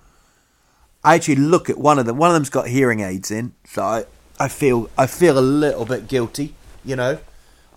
I 1.04 1.16
actually 1.16 1.38
look 1.38 1.70
at 1.70 1.78
one 1.78 1.98
of 1.98 2.06
them. 2.06 2.18
One 2.18 2.30
of 2.30 2.36
them's 2.36 2.50
got 2.50 2.68
hearing 2.68 3.00
aids 3.00 3.32
in, 3.32 3.54
so 3.66 3.82
I, 3.82 4.06
I 4.40 4.50
feel 4.50 4.90
I 4.98 5.08
feel 5.08 5.40
a 5.40 5.42
little 5.42 5.86
bit 5.86 6.08
guilty. 6.08 6.54
You 6.86 6.96
know, 6.96 7.20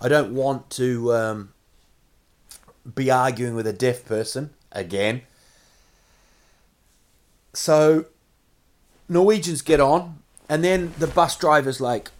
I 0.01 0.09
don't 0.09 0.35
want 0.35 0.69
to 0.71 1.13
um, 1.13 1.53
be 2.93 3.09
arguing 3.09 3.55
with 3.55 3.65
a 3.65 3.73
deaf 3.73 4.05
person 4.05 4.51
again. 4.71 5.21
so 7.53 8.05
Norwegians 9.09 9.61
get 9.61 9.79
on, 9.79 10.19
and 10.49 10.63
then 10.63 10.93
the 10.99 11.07
bus 11.07 11.37
driver's 11.37 11.79
like, 11.79 12.11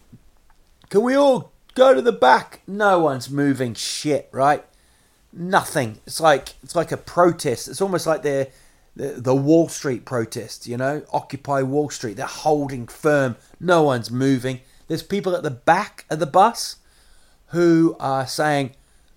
"Can 0.88 1.02
we 1.02 1.14
all 1.14 1.53
go 1.74 1.94
to 1.94 2.02
the 2.02 2.12
back?" 2.12 2.60
No 2.66 2.98
one's 3.00 3.30
moving 3.30 3.74
shit, 3.74 4.28
right? 4.32 4.64
Nothing. 5.32 5.98
It's 6.06 6.20
like 6.20 6.54
it's 6.62 6.76
like 6.76 6.92
a 6.92 6.96
protest. 6.96 7.68
It's 7.68 7.80
almost 7.80 8.06
like 8.06 8.22
they're 8.22 8.48
the, 8.96 9.08
the 9.16 9.34
Wall 9.34 9.68
Street 9.68 10.04
protest, 10.04 10.66
you 10.66 10.76
know, 10.76 11.02
Occupy 11.12 11.62
Wall 11.62 11.90
Street. 11.90 12.16
They're 12.16 12.26
holding 12.26 12.86
firm. 12.86 13.36
No 13.58 13.82
one's 13.82 14.10
moving. 14.10 14.60
There's 14.86 15.02
people 15.02 15.34
at 15.34 15.42
the 15.42 15.50
back 15.50 16.04
of 16.10 16.18
the 16.18 16.26
bus 16.26 16.76
who 17.48 17.96
are 17.98 18.26
saying, 18.26 18.72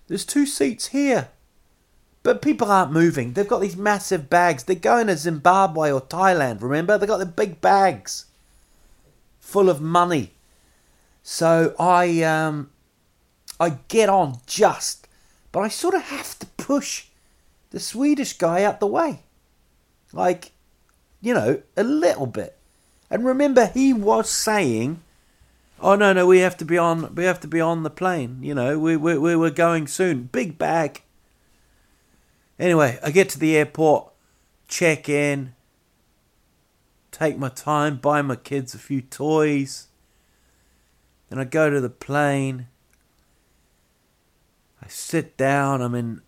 "There's 0.08 0.24
two 0.24 0.46
seats 0.46 0.88
here." 0.88 1.28
But 2.24 2.42
people 2.42 2.70
aren't 2.70 2.92
moving. 2.92 3.32
They've 3.32 3.48
got 3.48 3.60
these 3.60 3.76
massive 3.76 4.28
bags. 4.28 4.64
They're 4.64 4.76
going 4.76 5.06
to 5.06 5.16
Zimbabwe 5.16 5.90
or 5.92 6.00
Thailand, 6.00 6.60
remember? 6.60 6.98
They've 6.98 7.08
got 7.08 7.18
the 7.18 7.26
big 7.26 7.60
bags 7.60 8.26
full 9.38 9.70
of 9.70 9.80
money. 9.80 10.32
So 11.30 11.74
I 11.78 12.22
um 12.22 12.70
I 13.60 13.76
get 13.88 14.08
on 14.08 14.38
just, 14.46 15.06
but 15.52 15.60
I 15.60 15.68
sort 15.68 15.92
of 15.92 16.04
have 16.04 16.38
to 16.38 16.46
push 16.56 17.08
the 17.68 17.78
Swedish 17.78 18.32
guy 18.38 18.62
out 18.64 18.80
the 18.80 18.86
way. 18.86 19.24
Like, 20.10 20.52
you 21.20 21.34
know, 21.34 21.60
a 21.76 21.82
little 21.82 22.24
bit. 22.24 22.56
And 23.10 23.26
remember 23.26 23.66
he 23.66 23.92
was 23.92 24.30
saying 24.30 25.02
Oh 25.78 25.96
no, 25.96 26.14
no, 26.14 26.26
we 26.26 26.38
have 26.38 26.56
to 26.56 26.64
be 26.64 26.78
on 26.78 27.14
we 27.14 27.24
have 27.24 27.40
to 27.40 27.46
be 27.46 27.60
on 27.60 27.82
the 27.82 27.90
plane, 27.90 28.38
you 28.40 28.54
know, 28.54 28.78
we 28.78 28.96
we 28.96 29.18
we 29.18 29.36
we're 29.36 29.50
going 29.50 29.86
soon. 29.86 30.30
Big 30.32 30.56
bag. 30.56 31.02
Anyway, 32.58 32.98
I 33.02 33.10
get 33.10 33.28
to 33.28 33.38
the 33.38 33.54
airport, 33.54 34.10
check 34.66 35.10
in, 35.10 35.54
take 37.12 37.36
my 37.36 37.50
time, 37.50 37.98
buy 37.98 38.22
my 38.22 38.36
kids 38.36 38.72
a 38.72 38.78
few 38.78 39.02
toys. 39.02 39.88
Then 41.28 41.38
I 41.38 41.44
go 41.44 41.70
to 41.70 41.80
the 41.80 41.90
plane. 41.90 42.68
I 44.82 44.88
sit 44.88 45.36
down, 45.36 45.82
I'm 45.82 45.94
in 45.94 46.22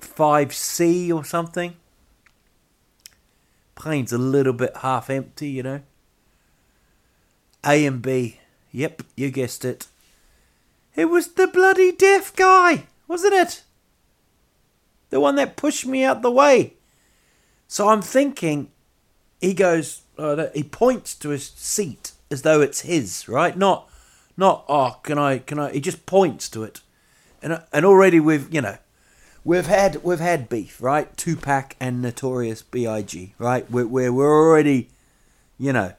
5C 0.00 1.12
or 1.14 1.24
something. 1.24 1.76
Plane's 3.74 4.12
a 4.12 4.18
little 4.18 4.52
bit 4.52 4.76
half 4.78 5.10
empty, 5.10 5.48
you 5.48 5.62
know. 5.62 5.80
A 7.64 7.86
and 7.86 8.02
B. 8.02 8.40
Yep, 8.72 9.02
you 9.16 9.30
guessed 9.30 9.64
it. 9.64 9.86
It 10.94 11.06
was 11.06 11.28
the 11.28 11.46
bloody 11.46 11.92
deaf 11.92 12.34
guy, 12.36 12.86
wasn't 13.08 13.34
it? 13.34 13.64
the 15.14 15.20
one 15.20 15.36
that 15.36 15.54
pushed 15.54 15.86
me 15.86 16.02
out 16.02 16.22
the 16.22 16.30
way. 16.30 16.74
So 17.68 17.88
I'm 17.88 18.02
thinking, 18.02 18.72
he 19.40 19.54
goes, 19.54 20.02
uh, 20.18 20.46
he 20.52 20.64
points 20.64 21.14
to 21.14 21.28
his 21.28 21.52
seat 21.54 22.10
as 22.32 22.42
though 22.42 22.60
it's 22.60 22.80
his, 22.80 23.28
right? 23.28 23.56
Not, 23.56 23.88
not, 24.36 24.64
oh, 24.68 24.98
can 25.02 25.18
I, 25.18 25.38
can 25.38 25.58
I? 25.58 25.72
He 25.72 25.80
just 25.80 26.06
points 26.06 26.48
to 26.50 26.62
it, 26.62 26.80
and 27.42 27.62
and 27.72 27.84
already 27.84 28.20
we've, 28.20 28.52
you 28.52 28.60
know, 28.60 28.78
we've 29.44 29.66
had 29.66 30.02
we've 30.02 30.20
had 30.20 30.48
beef, 30.48 30.80
right? 30.82 31.14
Tupac 31.16 31.76
and 31.80 32.02
Notorious 32.02 32.62
B.I.G. 32.62 33.34
Right? 33.38 33.70
We're 33.70 33.86
we're 33.86 34.12
we're 34.12 34.48
already, 34.48 34.88
you 35.58 35.72
know, 35.72 35.94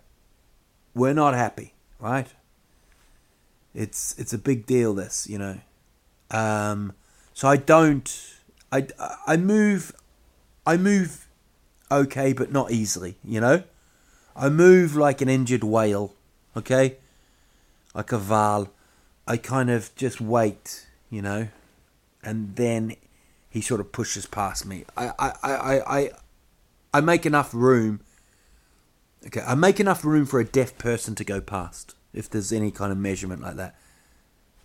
we're 0.94 1.14
not 1.14 1.34
happy, 1.34 1.74
right? 2.00 2.28
It's 3.74 4.18
it's 4.18 4.34
a 4.34 4.38
big 4.38 4.66
deal. 4.66 4.94
This, 4.94 5.28
you 5.30 5.38
know, 5.38 5.60
um, 6.32 6.94
so 7.34 7.48
I 7.48 7.58
don't 7.58 8.36
I, 8.76 8.88
I 9.26 9.38
move, 9.38 9.94
I 10.66 10.78
move 10.78 11.28
okay, 11.92 12.34
but 12.34 12.52
not 12.52 12.72
easily, 12.72 13.18
you 13.24 13.40
know? 13.40 13.64
I 14.36 14.50
move 14.50 14.96
like 14.96 15.22
an 15.22 15.30
injured 15.30 15.64
whale, 15.64 16.14
okay? 16.58 16.98
Like 17.96 18.12
a 18.12 18.20
val. 18.20 18.72
I 19.26 19.38
kind 19.38 19.72
of 19.72 19.96
just 19.96 20.22
wait, 20.22 20.86
you 21.10 21.22
know? 21.22 21.48
And 22.24 22.56
then 22.56 22.96
he 23.50 23.62
sort 23.62 23.80
of 23.80 23.92
pushes 23.92 24.26
past 24.26 24.66
me. 24.66 24.84
I, 24.98 25.12
I, 25.18 25.32
I, 25.42 26.00
I, 26.00 26.12
I 26.94 27.02
make 27.02 27.26
enough 27.26 27.54
room. 27.54 28.02
Okay, 29.26 29.42
I 29.42 29.56
make 29.56 29.80
enough 29.80 30.06
room 30.06 30.26
for 30.26 30.40
a 30.40 30.46
deaf 30.46 30.78
person 30.78 31.16
to 31.16 31.24
go 31.24 31.42
past, 31.42 31.96
if 32.14 32.30
there's 32.30 32.52
any 32.52 32.70
kind 32.70 32.92
of 32.92 32.98
measurement 32.98 33.42
like 33.42 33.56
that. 33.56 33.76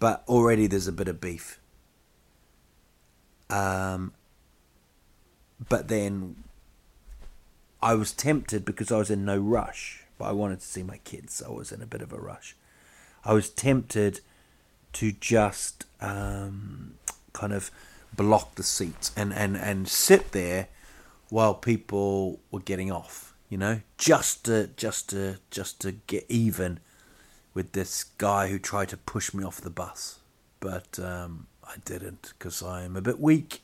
But 0.00 0.24
already 0.28 0.66
there's 0.66 0.88
a 0.88 0.92
bit 0.92 1.08
of 1.08 1.20
beef. 1.20 1.60
Um, 3.48 4.12
but 5.68 5.88
then 5.88 6.44
I 7.82 7.94
was 7.94 8.12
tempted 8.12 8.64
because 8.64 8.90
I 8.92 8.98
was 8.98 9.10
in 9.10 9.24
no 9.24 9.38
rush, 9.38 10.04
but 10.18 10.26
I 10.26 10.32
wanted 10.32 10.60
to 10.60 10.66
see 10.66 10.82
my 10.82 10.98
kids. 10.98 11.34
So 11.34 11.46
I 11.46 11.52
was 11.52 11.72
in 11.72 11.80
a 11.80 11.86
bit 11.86 12.02
of 12.02 12.12
a 12.12 12.18
rush. 12.18 12.56
I 13.24 13.32
was 13.34 13.50
tempted 13.50 14.20
to 14.94 15.12
just 15.12 15.84
um, 16.00 16.94
kind 17.32 17.52
of 17.52 17.70
block 18.16 18.54
the 18.56 18.62
seats 18.62 19.12
and, 19.16 19.32
and, 19.32 19.56
and 19.56 19.88
sit 19.88 20.32
there 20.32 20.68
while 21.28 21.54
people 21.54 22.40
were 22.50 22.60
getting 22.60 22.90
off. 22.90 23.34
You 23.48 23.58
know, 23.58 23.80
just 23.98 24.44
to 24.44 24.68
just 24.76 25.10
to 25.10 25.38
just 25.50 25.80
to 25.80 25.90
get 25.90 26.24
even 26.28 26.78
with 27.52 27.72
this 27.72 28.04
guy 28.04 28.46
who 28.46 28.60
tried 28.60 28.90
to 28.90 28.96
push 28.96 29.34
me 29.34 29.42
off 29.42 29.60
the 29.60 29.70
bus, 29.70 30.20
but 30.60 31.00
um, 31.00 31.48
I 31.64 31.74
didn't 31.84 32.32
because 32.38 32.62
I 32.62 32.84
am 32.84 32.94
a 32.94 33.00
bit 33.00 33.18
weak 33.18 33.62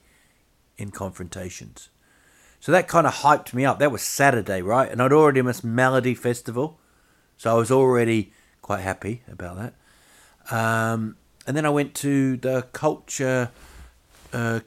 in 0.77 0.91
confrontations. 0.91 1.89
So 2.59 2.73
that 2.73 2.89
kind 2.89 3.07
of 3.07 3.15
hyped 3.15 3.55
me 3.55 3.65
up. 3.65 3.79
That 3.79 3.93
was 3.93 4.03
Saturday, 4.03 4.61
right? 4.61 4.91
And 4.91 5.01
I'd 5.01 5.13
already 5.13 5.41
missed 5.41 5.63
Melody 5.63 6.15
Festival. 6.15 6.81
So 7.37 7.53
I 7.53 7.55
was 7.55 7.71
already 7.71 8.33
quite 8.67 8.81
happy 8.81 9.23
about 9.31 9.57
that. 9.57 9.75
Um, 10.51 11.17
and 11.47 11.57
then 11.57 11.65
I 11.65 11.71
went 11.71 11.95
to 11.97 12.37
the 12.37 12.63
Culture 12.73 13.53
uh, 14.33 14.59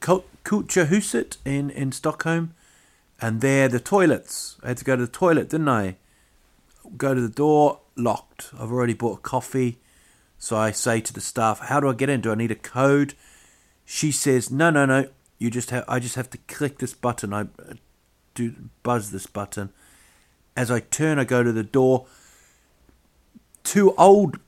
in, 1.46 1.70
in 1.70 1.92
Stockholm. 1.92 2.54
And 3.20 3.42
there, 3.42 3.68
the 3.68 3.82
toilets. 3.82 4.56
I 4.64 4.70
had 4.70 4.78
to 4.78 4.86
go 4.86 4.96
to 4.96 5.06
the 5.06 5.12
toilet, 5.12 5.50
didn't 5.50 5.68
I? 5.68 5.98
Go 6.96 7.14
to 7.14 7.20
the 7.20 7.28
door, 7.28 7.82
locked. 7.98 8.52
I've 8.58 8.72
already 8.72 8.94
bought 8.94 9.22
coffee. 9.22 9.80
So 10.38 10.56
I 10.56 10.72
say 10.72 11.02
to 11.02 11.12
the 11.12 11.20
staff, 11.20 11.60
How 11.60 11.82
do 11.82 11.90
I 11.90 11.94
get 11.94 12.08
in? 12.08 12.22
Do 12.22 12.32
I 12.32 12.36
need 12.36 12.52
a 12.52 12.56
code? 12.56 13.16
She 13.84 14.14
says, 14.14 14.50
No, 14.50 14.70
no, 14.70 14.86
no. 14.86 15.10
You 15.38 15.50
just 15.50 15.72
have. 15.72 15.84
I 15.90 16.00
just 16.00 16.16
have 16.16 16.30
to 16.30 16.38
click 16.48 16.80
this 16.80 16.94
button. 16.94 17.34
I 17.34 17.42
uh, 17.42 17.74
do 18.34 18.56
buzz 18.82 19.12
this 19.12 19.26
button. 19.26 19.74
As 20.56 20.72
I 20.72 20.80
turn, 20.80 21.20
I 21.20 21.26
go 21.26 21.44
to 21.44 21.52
the 21.52 21.64
door. 21.64 22.06
Two 23.70 23.94
old 23.98 24.40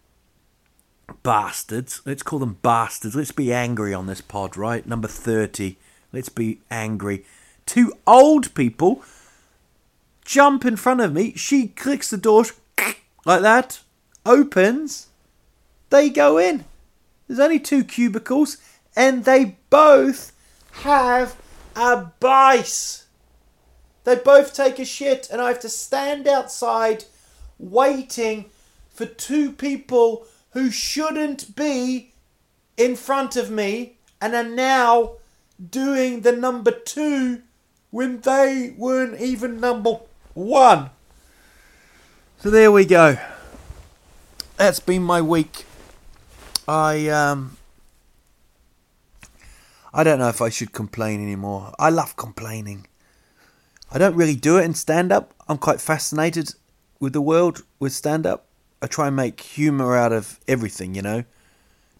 bastards. 1.21 2.01
Let's 2.07 2.23
call 2.23 2.39
them 2.39 2.57
bastards. 2.63 3.15
Let's 3.15 3.31
be 3.31 3.53
angry 3.53 3.93
on 3.93 4.07
this 4.07 4.19
pod, 4.19 4.57
right? 4.57 4.83
Number 4.83 5.07
thirty. 5.07 5.77
Let's 6.11 6.29
be 6.29 6.61
angry. 6.71 7.23
Two 7.67 7.93
old 8.07 8.51
people 8.55 9.03
jump 10.25 10.65
in 10.65 10.75
front 10.75 11.01
of 11.01 11.13
me. 11.13 11.35
She 11.35 11.67
clicks 11.67 12.09
the 12.09 12.17
door 12.17 12.45
like 13.23 13.43
that. 13.43 13.81
Opens. 14.25 15.09
They 15.91 16.09
go 16.09 16.39
in. 16.39 16.65
There's 17.27 17.39
only 17.39 17.59
two 17.59 17.83
cubicles, 17.83 18.57
and 18.95 19.23
they 19.23 19.57
both 19.69 20.31
have 20.81 21.39
a 21.75 22.07
base. 22.19 23.05
They 24.03 24.15
both 24.15 24.55
take 24.55 24.79
a 24.79 24.83
shit, 24.83 25.29
and 25.31 25.39
I 25.39 25.49
have 25.49 25.59
to 25.59 25.69
stand 25.69 26.27
outside 26.27 27.05
waiting 27.59 28.45
for 28.93 29.05
two 29.05 29.51
people 29.51 30.25
who 30.51 30.69
shouldn't 30.69 31.55
be 31.55 32.13
in 32.77 32.95
front 32.95 33.35
of 33.35 33.49
me 33.49 33.97
and 34.19 34.35
are 34.35 34.43
now 34.43 35.13
doing 35.69 36.21
the 36.21 36.31
number 36.31 36.71
two 36.71 37.41
when 37.89 38.21
they 38.21 38.73
weren't 38.77 39.19
even 39.19 39.59
number 39.59 39.99
one. 40.33 40.89
So 42.39 42.49
there 42.49 42.71
we 42.71 42.85
go. 42.85 43.17
That's 44.57 44.79
been 44.79 45.03
my 45.03 45.21
week. 45.21 45.65
I 46.67 47.07
um 47.09 47.57
I 49.93 50.03
don't 50.03 50.19
know 50.19 50.29
if 50.29 50.41
I 50.41 50.49
should 50.49 50.71
complain 50.71 51.21
anymore. 51.21 51.73
I 51.77 51.89
love 51.89 52.15
complaining. 52.15 52.87
I 53.91 53.97
don't 53.97 54.15
really 54.15 54.35
do 54.35 54.57
it 54.57 54.63
in 54.63 54.73
stand 54.73 55.11
up. 55.11 55.33
I'm 55.49 55.57
quite 55.57 55.81
fascinated 55.81 56.53
with 56.99 57.11
the 57.11 57.21
world 57.21 57.63
with 57.77 57.91
stand 57.91 58.25
up. 58.25 58.47
I 58.81 58.87
try 58.87 59.07
and 59.07 59.15
make 59.15 59.39
humour 59.41 59.95
out 59.95 60.11
of 60.11 60.39
everything, 60.47 60.95
you 60.95 61.01
know, 61.01 61.23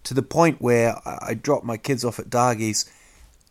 to 0.03 0.13
the 0.13 0.23
point 0.23 0.61
where 0.61 0.95
I 1.05 1.33
dropped 1.33 1.65
my 1.65 1.77
kids 1.77 2.03
off 2.03 2.19
at 2.19 2.29
dagis 2.29 2.89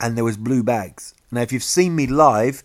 and 0.01 0.17
there 0.17 0.25
was 0.25 0.37
blue 0.37 0.63
bags. 0.63 1.15
Now, 1.31 1.43
if 1.43 1.53
you've 1.53 1.63
seen 1.63 1.95
me 1.95 2.07
live, 2.07 2.63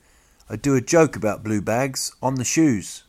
I 0.49 0.56
do 0.56 0.75
a 0.75 0.82
joke 0.82 1.15
about 1.15 1.43
blue 1.43 1.62
bags 1.62 2.15
on 2.21 2.36
the 2.36 2.43
shoes 2.43 3.04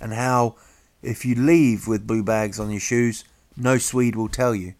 and 0.00 0.14
how 0.14 0.56
if 1.02 1.24
you 1.24 1.34
leave 1.34 1.86
with 1.86 2.06
blue 2.06 2.22
bags 2.22 2.58
on 2.58 2.70
your 2.70 2.80
shoes, 2.80 3.24
no 3.56 3.78
Swede 3.78 4.16
will 4.16 4.28
tell 4.28 4.54
you. 4.54 4.74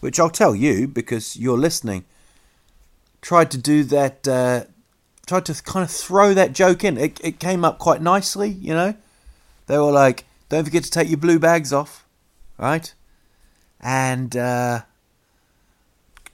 Which 0.00 0.18
I'll 0.18 0.30
tell 0.30 0.54
you 0.54 0.88
because 0.88 1.36
you're 1.36 1.58
listening 1.58 2.04
tried 3.20 3.50
to 3.50 3.58
do 3.58 3.84
that. 3.84 4.26
Uh, 4.26 4.64
tried 5.26 5.46
to 5.46 5.62
kind 5.62 5.84
of 5.84 5.90
throw 5.90 6.34
that 6.34 6.52
joke 6.52 6.84
in. 6.84 6.98
It, 6.98 7.20
it 7.22 7.38
came 7.38 7.64
up 7.64 7.78
quite 7.78 8.02
nicely, 8.02 8.48
you 8.48 8.74
know. 8.74 8.94
They 9.66 9.78
were 9.78 9.92
like, 9.92 10.24
"Don't 10.50 10.64
forget 10.64 10.84
to 10.84 10.90
take 10.90 11.08
your 11.08 11.16
blue 11.16 11.38
bags 11.38 11.72
off," 11.72 12.06
right? 12.58 12.92
And 13.80 14.36
uh, 14.36 14.82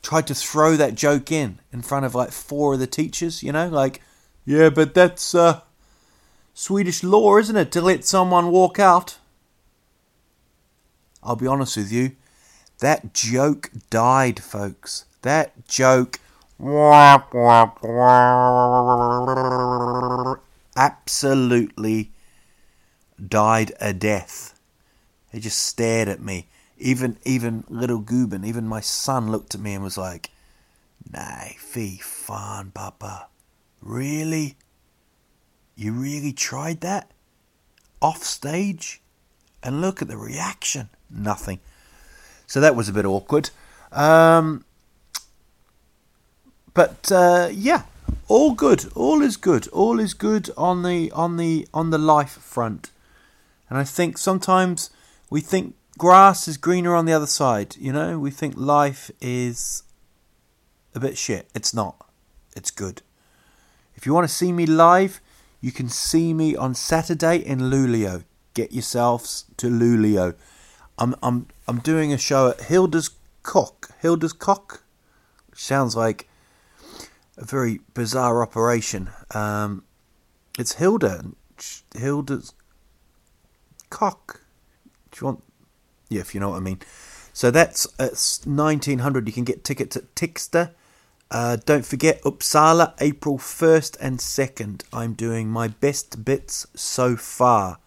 tried 0.03 0.27
to 0.27 0.35
throw 0.35 0.77
that 0.77 0.97
joke 0.97 1.31
in 1.31 1.61
in 1.73 1.83
front 1.83 2.05
of 2.05 2.17
like 2.17 2.33
four 2.33 2.75
of 2.75 2.81
the 2.81 2.89
teachers, 2.89 3.45
you 3.45 3.53
know, 3.53 3.69
like, 3.69 4.03
"Yeah, 4.45 4.71
but 4.71 4.95
that's 4.95 5.35
uh, 5.35 5.61
Swedish 6.55 7.05
law, 7.05 7.39
isn't 7.39 7.57
it, 7.57 7.71
to 7.73 7.81
let 7.81 8.05
someone 8.05 8.51
walk 8.51 8.81
out?" 8.81 9.19
I'll 11.23 11.37
be 11.37 11.47
honest 11.47 11.77
with 11.77 11.93
you, 11.93 12.13
that 12.79 13.13
joke 13.13 13.71
died, 13.91 14.41
folks. 14.41 15.05
That 15.23 15.69
joke 15.69 16.21
absolutely 20.77 22.11
died 23.25 23.73
a 23.81 23.93
death. 23.93 24.59
He 25.33 25.41
just 25.41 25.63
stared 25.63 26.09
at 26.09 26.21
me. 26.21 26.49
Even 26.79 27.19
even 27.25 27.65
little 27.69 28.03
Guben, 28.03 28.45
even 28.45 28.69
my 28.69 28.81
son 28.81 29.31
looked 29.31 29.55
at 29.55 29.61
me 29.61 29.75
and 29.75 29.83
was 29.83 29.97
like, 29.97 30.31
"Nay, 31.11 31.57
fee 31.59 31.99
fan, 32.03 32.71
Papa. 32.73 33.29
Really? 33.81 34.57
You 35.75 35.93
really 35.93 36.33
tried 36.33 36.81
that? 36.81 37.11
Off 38.03 38.23
stage? 38.23 39.01
And 39.63 39.81
look 39.81 40.03
at 40.03 40.09
the 40.09 40.17
reaction. 40.17 40.91
Nothing. 41.11 41.61
So 42.47 42.61
that 42.61 42.77
was 42.77 42.89
a 42.89 42.93
bit 42.93 43.05
awkward. 43.05 43.51
Um, 43.93 44.65
but 46.75 47.11
uh, 47.11 47.49
yeah, 47.53 47.83
all 48.29 48.53
good. 48.53 48.87
All 48.95 49.23
is 49.23 49.37
good. 49.37 49.67
All 49.69 49.99
is 49.99 50.15
good 50.15 50.51
on 50.57 50.83
the 50.83 51.11
on 51.13 51.37
the 51.37 51.67
on 51.73 51.91
the 51.91 51.99
life 51.99 52.33
front. 52.33 52.91
And 53.69 53.79
I 53.79 53.85
think 53.85 54.19
sometimes 54.19 54.91
we 55.31 55.41
think 55.41 55.75
grass 55.99 56.47
is 56.47 56.57
greener 56.57 56.95
on 56.95 57.07
the 57.07 57.13
other 57.13 57.27
side. 57.27 57.77
You 57.77 57.93
know, 57.93 58.19
we 58.19 58.31
think 58.31 58.55
life 58.57 59.11
is 59.21 59.83
a 60.95 61.01
bit 61.01 61.19
shit. 61.19 61.49
It's 61.55 61.75
not. 61.75 61.97
It's 62.55 62.71
good. 62.71 63.03
If 63.95 64.07
you 64.07 64.15
want 64.15 64.29
to 64.29 64.35
see 64.35 64.53
me 64.53 64.67
live, 64.67 65.21
you 65.61 65.73
can 65.73 65.89
see 65.89 66.33
me 66.33 66.55
on 66.55 66.75
Saturday 66.75 67.39
in 67.39 67.59
Luleå. 67.59 68.25
Get 68.55 68.73
yourselves 68.73 69.45
to 69.57 69.69
Luleå. 69.69 70.35
I'm 70.99 71.15
I'm 71.23 71.49
I'm 71.69 71.81
doing 71.81 72.13
a 72.13 72.19
show 72.19 72.49
at 72.51 72.63
Hilda's 72.63 73.11
Cock. 73.43 73.91
Hilda's 74.01 74.33
Cock, 74.33 74.85
which 75.51 75.63
sounds 75.63 75.97
like 75.97 76.29
a 77.37 77.45
very 77.45 77.81
bizarre 77.95 78.43
operation. 78.43 79.11
Um, 79.35 79.85
it's 80.59 80.75
Hilda. 80.75 81.25
Hilda's 81.95 82.55
cock. 83.91 84.43
Do 85.11 85.19
you 85.21 85.25
want? 85.27 85.43
Yeah, 86.09 86.21
if 86.21 86.35
you 86.35 86.41
know 86.41 86.51
what 86.51 86.57
I 86.57 86.61
mean. 86.61 86.81
So 87.33 87.51
that's 87.51 87.87
it's 87.99 88.47
1900. 88.47 89.27
You 89.27 89.33
can 89.33 89.45
get 89.45 89.65
tickets 89.65 89.97
at 89.97 90.15
Tickster. 90.15 90.71
Uh, 91.31 91.57
don't 91.65 91.85
forget 91.85 92.23
Uppsala, 92.23 92.95
April 93.01 93.37
1st 93.37 93.97
and 94.01 94.19
2nd. 94.19 94.85
I'm 94.93 95.15
doing 95.15 95.49
my 95.49 95.69
best 95.69 96.25
bits 96.25 96.67
so 96.75 97.17
far. 97.17 97.79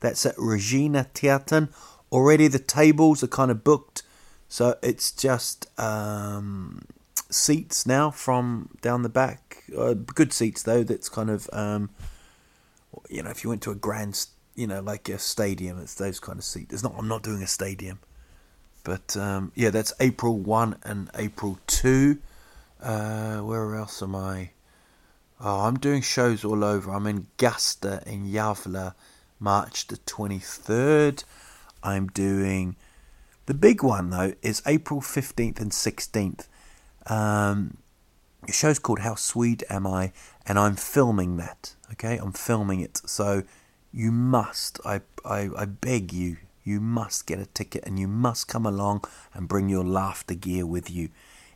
That's 0.00 0.24
at 0.24 0.36
Reginateatern. 0.36 1.68
Already 2.10 2.48
the 2.48 2.58
tables 2.58 3.22
are 3.22 3.28
kind 3.28 3.50
of 3.50 3.62
booked, 3.62 4.02
so 4.48 4.78
it's 4.82 5.10
just 5.12 5.66
um, 5.78 6.82
seats 7.30 7.84
now 7.84 8.10
from 8.10 8.70
down 8.80 9.02
the 9.02 9.10
back. 9.10 9.64
Uh, 9.76 9.92
good 9.92 10.32
seats 10.32 10.62
though. 10.62 10.82
That's 10.82 11.10
kind 11.10 11.28
of 11.28 11.50
um, 11.52 11.90
you 13.10 13.22
know 13.22 13.28
if 13.28 13.44
you 13.44 13.50
went 13.50 13.62
to 13.62 13.70
a 13.70 13.74
grand, 13.74 14.26
you 14.58 14.66
know 14.66 14.80
like 14.80 15.08
a 15.08 15.18
stadium, 15.18 15.80
it's 15.80 15.94
those 15.94 16.20
kind 16.20 16.38
of 16.38 16.44
seats. 16.44 16.74
It's 16.74 16.82
not. 16.82 16.94
I'm 16.98 17.08
not 17.08 17.22
doing 17.22 17.42
a 17.42 17.46
stadium, 17.46 18.00
but 18.84 19.16
um, 19.16 19.52
yeah, 19.54 19.70
that's 19.70 19.92
April 20.00 20.38
one 20.38 20.76
and 20.84 21.10
April 21.14 21.58
two. 21.66 22.18
Uh, 22.82 23.38
where 23.38 23.74
else 23.74 24.02
am 24.02 24.14
I? 24.14 24.50
Oh, 25.40 25.60
I'm 25.60 25.78
doing 25.78 26.02
shows 26.02 26.44
all 26.44 26.64
over. 26.64 26.92
I'm 26.92 27.06
in 27.06 27.28
Gasta 27.36 28.02
in 28.06 28.30
Gävle, 28.30 28.94
March 29.38 29.86
the 29.86 29.96
23rd. 29.98 31.24
I'm 31.82 32.08
doing 32.08 32.76
the 33.46 33.54
big 33.54 33.82
one 33.82 34.10
though 34.10 34.34
is 34.42 34.62
April 34.66 35.00
15th 35.00 35.60
and 35.60 35.70
16th 35.70 36.46
um, 37.08 37.78
the 38.46 38.52
show's 38.52 38.78
called 38.78 39.00
How 39.00 39.14
Sweet 39.14 39.62
Am 39.68 39.86
I, 39.86 40.12
and 40.46 40.58
I'm 40.58 40.76
filming 40.76 41.36
that. 41.38 41.74
Okay, 41.92 42.18
I'm 42.18 42.32
filming 42.32 42.80
it. 42.80 43.00
So 43.06 43.42
you 43.92 44.12
must, 44.12 44.78
I, 44.84 45.00
I, 45.24 45.48
I 45.56 45.64
beg 45.64 46.12
you, 46.12 46.36
you 46.64 46.80
must 46.80 47.26
get 47.26 47.38
a 47.38 47.46
ticket 47.46 47.84
and 47.86 47.98
you 47.98 48.06
must 48.06 48.48
come 48.48 48.66
along 48.66 49.04
and 49.32 49.48
bring 49.48 49.68
your 49.68 49.84
laughter 49.84 50.34
gear 50.34 50.66
with 50.66 50.90
you. 50.90 51.08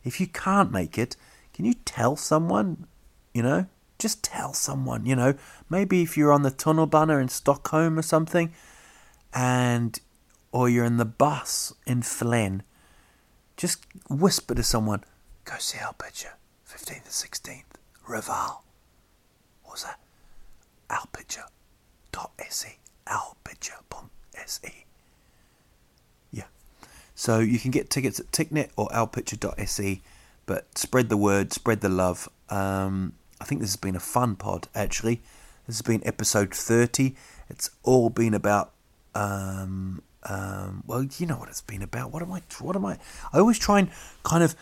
If 0.03 0.19
you 0.19 0.27
can't 0.27 0.71
make 0.71 0.97
it, 0.97 1.15
can 1.53 1.65
you 1.65 1.75
tell 1.85 2.15
someone? 2.15 2.87
You 3.33 3.43
know, 3.43 3.65
just 3.99 4.23
tell 4.23 4.53
someone. 4.53 5.05
You 5.05 5.15
know, 5.15 5.35
maybe 5.69 6.01
if 6.01 6.17
you're 6.17 6.33
on 6.33 6.41
the 6.41 6.51
tunnelbana 6.51 7.21
in 7.21 7.29
Stockholm 7.29 7.97
or 7.97 8.01
something, 8.01 8.53
and 9.33 9.99
or 10.51 10.69
you're 10.69 10.85
in 10.85 10.97
the 10.97 11.05
bus 11.05 11.73
in 11.85 12.01
Flen, 12.01 12.63
just 13.55 13.85
whisper 14.09 14.55
to 14.55 14.63
someone, 14.63 15.03
Go 15.45 15.55
see 15.59 15.79
Al 15.79 15.93
Pitcher. 15.93 16.33
15th 16.67 17.03
and 17.03 17.05
16th. 17.05 17.63
Rival. 18.07 18.63
What 19.63 19.73
was 19.73 19.83
that? 19.83 19.99
Alpitcher.se. 22.53 22.77
Alpitcher.se. 23.07 24.85
Yeah. 26.31 26.43
So 27.15 27.39
you 27.39 27.59
can 27.59 27.71
get 27.71 27.89
tickets 27.89 28.19
at 28.19 28.31
Ticnet 28.31 28.69
or 28.75 28.87
alpitcher.se, 28.89 30.01
but 30.45 30.77
spread 30.77 31.09
the 31.09 31.17
word, 31.17 31.53
spread 31.53 31.81
the 31.81 31.89
love. 31.89 32.29
Um, 32.49 33.13
I 33.41 33.45
think 33.45 33.61
this 33.61 33.71
has 33.71 33.77
been 33.77 33.95
a 33.95 33.99
fun 33.99 34.35
pod, 34.35 34.67
actually. 34.75 35.21
This 35.67 35.77
has 35.77 35.81
been 35.81 36.05
episode 36.05 36.53
30. 36.53 37.15
It's 37.49 37.69
all 37.83 38.09
been 38.09 38.33
about 38.33 38.71
um, 39.15 40.01
um, 40.23 40.83
well, 40.87 41.03
you 41.03 41.25
know 41.25 41.37
what 41.37 41.49
it's 41.49 41.61
been 41.61 41.81
about. 41.81 42.11
What 42.11 42.21
am 42.21 42.31
I? 42.31 42.41
What 42.59 42.75
am 42.75 42.85
I? 42.85 42.97
I 43.31 43.39
always 43.39 43.59
try 43.59 43.79
and 43.79 43.89
kind 44.23 44.43
of 44.43 44.55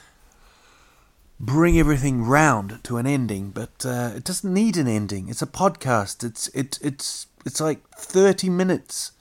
bring 1.39 1.79
everything 1.79 2.23
round 2.23 2.79
to 2.83 2.97
an 2.97 3.07
ending, 3.07 3.49
but 3.49 3.85
uh, 3.85 4.11
it 4.15 4.23
doesn't 4.23 4.53
need 4.53 4.77
an 4.77 4.87
ending. 4.87 5.29
It's 5.29 5.41
a 5.41 5.47
podcast. 5.47 6.23
It's 6.23 6.47
it 6.49 6.79
it's 6.81 7.27
it's 7.45 7.61
like 7.61 7.87
thirty 7.97 8.49
minutes 8.49 9.11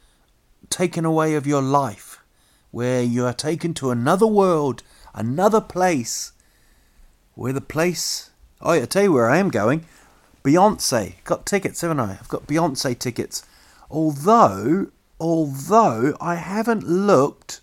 taken 0.68 1.04
away 1.04 1.34
of 1.34 1.46
your 1.46 1.62
life, 1.62 2.22
where 2.70 3.02
you 3.02 3.26
are 3.26 3.32
taken 3.32 3.74
to 3.74 3.90
another 3.90 4.26
world, 4.26 4.82
another 5.14 5.60
place, 5.60 6.32
where 7.34 7.52
the 7.52 7.60
place. 7.60 8.30
Oh, 8.60 8.72
yeah, 8.72 8.82
I 8.82 8.86
tell 8.86 9.04
you 9.04 9.12
where 9.12 9.30
I 9.30 9.38
am 9.38 9.48
going. 9.48 9.86
Beyonce 10.44 11.22
got 11.24 11.46
tickets, 11.46 11.80
haven't 11.80 12.00
I? 12.00 12.12
I've 12.12 12.28
got 12.28 12.46
Beyonce 12.46 12.98
tickets. 12.98 13.44
Although, 13.90 14.88
although 15.18 16.14
I 16.20 16.36
haven't 16.36 16.84
looked 16.84 17.60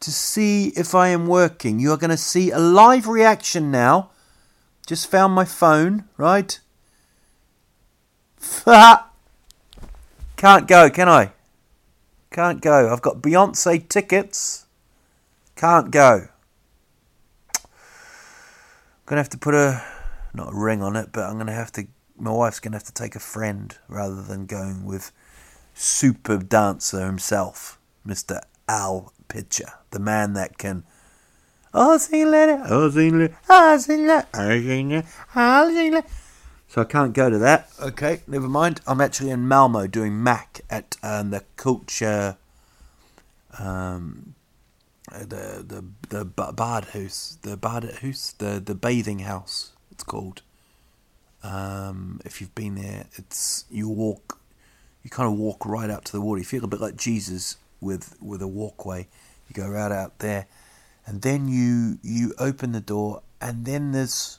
to 0.00 0.10
see 0.10 0.68
if 0.68 0.94
I 0.94 1.08
am 1.08 1.26
working. 1.26 1.78
You 1.78 1.92
are 1.92 1.98
going 1.98 2.10
to 2.10 2.16
see 2.16 2.50
a 2.50 2.58
live 2.58 3.06
reaction 3.06 3.70
now. 3.70 4.10
Just 4.86 5.10
found 5.10 5.34
my 5.34 5.44
phone, 5.44 6.04
right? 6.16 6.58
Can't 10.40 10.66
go, 10.66 10.88
can 10.88 11.06
I? 11.06 11.32
Can't 12.30 12.62
go. 12.62 12.90
I've 12.90 13.02
got 13.02 13.20
Beyonce 13.20 13.86
tickets. 13.86 14.64
Can't 15.54 15.90
go. 15.90 16.28
Gonna 19.04 19.20
have 19.20 19.28
to 19.28 19.36
put 19.36 19.52
a 19.52 19.84
not 20.32 20.54
a 20.54 20.56
ring 20.56 20.82
on 20.82 20.96
it, 20.96 21.10
but 21.12 21.24
I'm 21.24 21.36
gonna 21.36 21.52
have 21.52 21.70
to. 21.72 21.86
My 22.16 22.30
wife's 22.30 22.58
gonna 22.58 22.76
have 22.76 22.84
to 22.84 22.94
take 22.94 23.14
a 23.14 23.20
friend 23.20 23.76
rather 23.86 24.22
than 24.22 24.46
going 24.46 24.86
with 24.86 25.12
super 25.74 26.38
dancer 26.38 27.04
himself, 27.04 27.78
Mr. 28.06 28.40
Al 28.66 29.12
Pitcher, 29.28 29.74
the 29.90 30.00
man 30.00 30.32
that 30.32 30.56
can. 30.56 30.84
Oh, 31.74 31.98
sing 31.98 32.32
it, 32.32 32.60
oh, 32.66 32.88
sing 32.88 33.20
it, 33.20 33.34
oh, 33.50 33.76
sing 33.76 34.08
it, 34.08 34.24
oh, 34.32 34.58
sing 34.58 34.90
it, 34.90 35.04
oh, 35.36 35.74
sing 35.74 35.96
it. 35.98 36.04
So 36.70 36.80
I 36.80 36.84
can't 36.84 37.12
go 37.12 37.28
to 37.28 37.38
that. 37.38 37.68
Okay, 37.80 38.22
never 38.28 38.46
mind. 38.48 38.80
I'm 38.86 39.00
actually 39.00 39.30
in 39.30 39.48
Malmo 39.48 39.88
doing 39.88 40.22
Mac 40.22 40.60
at 40.70 40.96
um, 41.02 41.30
the 41.30 41.42
culture, 41.56 42.36
um, 43.58 44.36
the 45.10 45.64
the 45.66 46.24
the 46.24 46.84
house, 46.92 47.38
the 47.42 47.56
bad 47.56 47.82
house, 48.00 48.34
the 48.38 48.62
the 48.64 48.76
bathing 48.76 49.18
house. 49.18 49.72
It's 49.90 50.04
called. 50.04 50.42
Um, 51.42 52.20
if 52.24 52.40
you've 52.40 52.54
been 52.54 52.76
there, 52.76 53.06
it's 53.16 53.64
you 53.68 53.88
walk, 53.88 54.38
you 55.02 55.10
kind 55.10 55.26
of 55.26 55.36
walk 55.36 55.66
right 55.66 55.90
out 55.90 56.04
to 56.04 56.12
the 56.12 56.20
water. 56.20 56.38
You 56.38 56.44
feel 56.44 56.62
a 56.62 56.68
bit 56.68 56.80
like 56.80 56.94
Jesus 56.94 57.56
with 57.80 58.16
with 58.22 58.42
a 58.42 58.46
walkway. 58.46 59.08
You 59.48 59.60
go 59.60 59.68
right 59.68 59.90
out 59.90 60.20
there, 60.20 60.46
and 61.04 61.22
then 61.22 61.48
you 61.48 61.98
you 62.04 62.32
open 62.38 62.70
the 62.70 62.80
door, 62.80 63.22
and 63.40 63.64
then 63.64 63.90
there's 63.90 64.38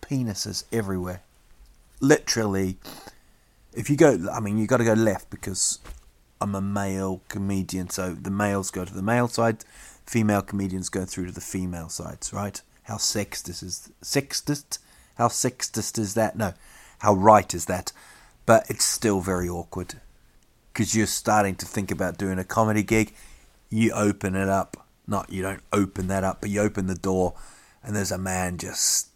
penises 0.00 0.64
everywhere. 0.72 1.20
Literally, 2.00 2.78
if 3.72 3.90
you 3.90 3.96
go, 3.96 4.18
I 4.32 4.40
mean, 4.40 4.58
you 4.58 4.66
got 4.66 4.78
to 4.78 4.84
go 4.84 4.94
left 4.94 5.30
because 5.30 5.78
I'm 6.40 6.54
a 6.54 6.60
male 6.60 7.22
comedian, 7.28 7.90
so 7.90 8.14
the 8.14 8.30
males 8.30 8.70
go 8.70 8.84
to 8.84 8.92
the 8.92 9.02
male 9.02 9.28
side, 9.28 9.64
female 10.06 10.42
comedians 10.42 10.88
go 10.88 11.04
through 11.04 11.26
to 11.26 11.32
the 11.32 11.40
female 11.40 11.88
sides, 11.88 12.32
right? 12.32 12.60
How 12.84 12.96
sexist 12.96 13.62
is 13.62 13.90
sexist? 14.02 14.78
How 15.16 15.28
sexist 15.28 15.98
is 15.98 16.14
that? 16.14 16.36
No, 16.36 16.54
how 17.00 17.14
right 17.14 17.52
is 17.52 17.66
that? 17.66 17.92
But 18.44 18.70
it's 18.70 18.84
still 18.84 19.20
very 19.20 19.48
awkward 19.48 19.94
because 20.72 20.94
you're 20.94 21.06
starting 21.06 21.56
to 21.56 21.66
think 21.66 21.90
about 21.90 22.18
doing 22.18 22.38
a 22.38 22.44
comedy 22.44 22.82
gig. 22.82 23.12
You 23.70 23.92
open 23.92 24.36
it 24.36 24.48
up, 24.48 24.86
not 25.06 25.30
you 25.30 25.42
don't 25.42 25.62
open 25.72 26.06
that 26.08 26.22
up, 26.22 26.40
but 26.40 26.50
you 26.50 26.60
open 26.60 26.86
the 26.86 26.94
door, 26.94 27.34
and 27.82 27.96
there's 27.96 28.12
a 28.12 28.18
man 28.18 28.58
just 28.58 29.08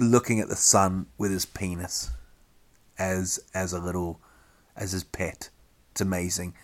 looking 0.00 0.40
at 0.40 0.48
the 0.48 0.56
sun 0.56 1.06
with 1.18 1.30
his 1.30 1.46
penis 1.46 2.10
as 2.98 3.40
as 3.54 3.72
a 3.72 3.80
little 3.80 4.20
as 4.76 4.92
his 4.92 5.04
pet. 5.04 5.50
It's 5.92 6.00
amazing. 6.00 6.54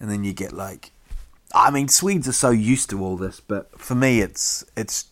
And 0.00 0.10
then 0.10 0.24
you 0.24 0.32
get 0.32 0.52
like 0.52 0.90
I 1.54 1.70
mean 1.70 1.88
Swedes 1.88 2.28
are 2.28 2.32
so 2.32 2.50
used 2.50 2.90
to 2.90 3.02
all 3.02 3.16
this, 3.16 3.40
but 3.40 3.80
for 3.80 3.94
me 3.94 4.20
it's 4.20 4.64
it's 4.76 5.06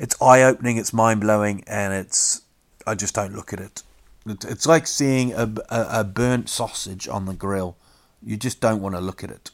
it's 0.00 0.20
eye 0.20 0.42
opening, 0.42 0.78
it's 0.78 0.94
mind 0.94 1.20
blowing, 1.20 1.62
and 1.66 1.92
it's 1.92 2.42
I 2.86 2.94
just 2.94 3.14
don't 3.14 3.34
look 3.34 3.52
at 3.52 3.60
it. 3.60 3.82
It's 4.26 4.66
like 4.66 4.86
seeing 4.86 5.32
a, 5.32 5.52
a, 5.68 6.00
a, 6.00 6.04
burnt 6.04 6.48
sausage 6.48 7.08
on 7.08 7.24
the 7.24 7.34
grill. 7.34 7.76
You 8.22 8.36
just 8.36 8.60
don't 8.60 8.82
want 8.82 8.94
to 8.94 9.00
look 9.00 9.24
at 9.24 9.30
it. 9.30 9.50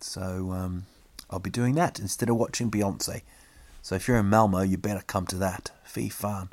So 0.00 0.52
um, 0.52 0.86
I'll 1.30 1.38
be 1.38 1.50
doing 1.50 1.74
that 1.76 1.98
instead 1.98 2.28
of 2.28 2.36
watching 2.36 2.70
Beyonce. 2.70 3.22
So 3.82 3.96
if 3.96 4.08
you're 4.08 4.16
in 4.16 4.30
Malmo, 4.30 4.62
you 4.62 4.78
better 4.78 5.02
come 5.06 5.26
to 5.26 5.36
that. 5.36 5.70
Fee 5.84 6.08
fan. 6.08 6.48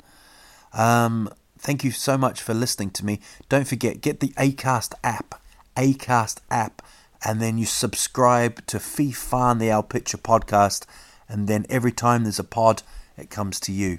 Um, 0.72 1.32
thank 1.58 1.84
you 1.84 1.90
so 1.90 2.18
much 2.18 2.42
for 2.42 2.54
listening 2.54 2.90
to 2.90 3.06
me. 3.06 3.20
Don't 3.48 3.66
forget, 3.66 4.00
get 4.00 4.20
the 4.20 4.30
Acast 4.30 4.94
app. 5.02 5.40
Acast 5.76 6.38
app. 6.50 6.82
And 7.24 7.40
then 7.40 7.58
you 7.58 7.66
subscribe 7.66 8.66
to 8.66 8.80
Fee 8.80 9.12
Fan, 9.12 9.58
the 9.58 9.70
Al 9.70 9.82
Pitcher 9.82 10.18
podcast. 10.18 10.86
And 11.28 11.48
then 11.48 11.66
every 11.68 11.92
time 11.92 12.22
there's 12.22 12.38
a 12.38 12.44
pod, 12.44 12.82
it 13.16 13.30
comes 13.30 13.60
to 13.60 13.72
you. 13.72 13.98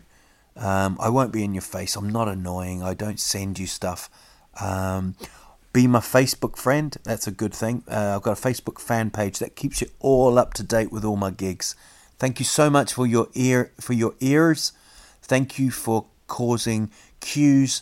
Um, 0.56 0.98
I 1.00 1.10
won't 1.10 1.32
be 1.32 1.44
in 1.44 1.54
your 1.54 1.62
face. 1.62 1.96
I'm 1.96 2.10
not 2.10 2.28
annoying. 2.28 2.84
I 2.84 2.94
don't 2.94 3.20
send 3.20 3.60
you 3.60 3.68
stuff. 3.68 4.10
Um, 4.60 5.16
be 5.72 5.88
my 5.88 6.00
Facebook 6.00 6.58
friend. 6.58 6.98
That's 7.04 7.28
a 7.28 7.32
good 7.32 7.54
thing. 7.54 7.84
Uh, 7.88 8.16
I've 8.16 8.24
got 8.24 8.38
a 8.38 8.42
Facebook 8.42 8.80
fan 8.80 9.12
page 9.12 9.40
that 9.40 9.56
keeps 9.56 9.82
you 9.82 9.88
all 10.00 10.38
up 10.38 10.54
to 10.56 10.64
date 10.64 10.92
with 10.92 11.06
all 11.06 11.16
my 11.16 11.32
gigs. 11.32 11.76
Thank 12.22 12.38
you 12.38 12.46
so 12.46 12.70
much 12.70 12.94
for 12.94 13.08
your 13.08 13.30
ear 13.34 13.72
for 13.80 13.94
your 13.94 14.14
ears. 14.20 14.74
Thank 15.24 15.58
you 15.58 15.72
for 15.72 16.06
causing 16.28 16.92
cues 17.20 17.82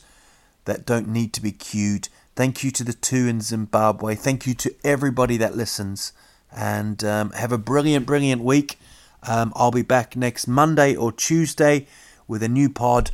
that 0.63 0.85
don't 0.85 1.09
need 1.09 1.33
to 1.33 1.41
be 1.41 1.51
cued. 1.51 2.07
Thank 2.37 2.63
you 2.63 2.71
to 2.71 2.85
the 2.85 2.93
two 2.93 3.27
in 3.27 3.41
Zimbabwe. 3.41 4.15
Thank 4.15 4.47
you 4.47 4.53
to 4.53 4.73
everybody 4.81 5.35
that 5.35 5.57
listens. 5.57 6.13
And 6.55 7.03
um, 7.03 7.31
have 7.31 7.51
a 7.51 7.57
brilliant, 7.57 8.05
brilliant 8.05 8.41
week. 8.41 8.79
Um, 9.27 9.51
I'll 9.57 9.71
be 9.71 9.81
back 9.81 10.15
next 10.15 10.47
Monday 10.47 10.95
or 10.95 11.11
Tuesday 11.11 11.85
with 12.25 12.41
a 12.41 12.47
new 12.47 12.69
pod, 12.69 13.11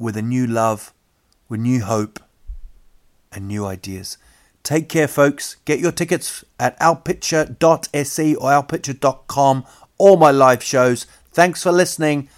with 0.00 0.16
a 0.16 0.22
new 0.22 0.48
love, 0.48 0.92
with 1.48 1.60
new 1.60 1.84
hope, 1.84 2.18
and 3.30 3.46
new 3.46 3.64
ideas. 3.64 4.18
Take 4.66 4.88
care, 4.88 5.06
folks. 5.06 5.58
Get 5.64 5.78
your 5.78 5.92
tickets 5.92 6.44
at 6.58 6.76
alpitcher.se 6.80 8.34
or 8.34 8.50
alpitcher.com. 8.50 9.64
All 9.96 10.16
my 10.16 10.32
live 10.32 10.60
shows. 10.60 11.06
Thanks 11.30 11.62
for 11.62 11.70
listening. 11.70 12.28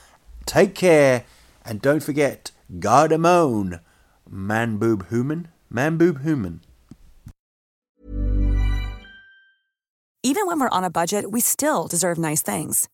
Take 0.45 0.75
care. 0.75 1.25
And 1.65 1.81
don't 1.81 2.03
forget, 2.03 2.51
Gardamone. 2.71 3.81
Man 4.29 4.77
boob 4.77 5.09
human. 5.09 5.49
Man 5.71 5.97
boob 5.97 6.21
human. 6.21 6.61
Even 10.23 10.47
when 10.47 10.61
we're 10.61 10.69
on 10.69 10.85
a 10.85 10.91
budget, 10.91 11.31
we 11.31 11.41
still 11.41 11.87
deserve 11.87 12.19
nice 12.19 12.43
things. 12.43 12.91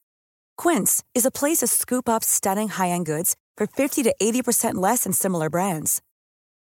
Quince 0.56 1.02
is 1.12 1.26
a 1.26 1.32
place 1.32 1.58
to 1.58 1.66
scoop 1.66 2.08
up 2.08 2.22
stunning 2.22 2.68
high 2.68 2.90
end 2.90 3.06
goods 3.06 3.34
for 3.56 3.66
50 3.66 4.04
to 4.04 4.14
80% 4.22 4.76
less 4.76 5.02
than 5.02 5.12
similar 5.12 5.50
brands. 5.50 6.00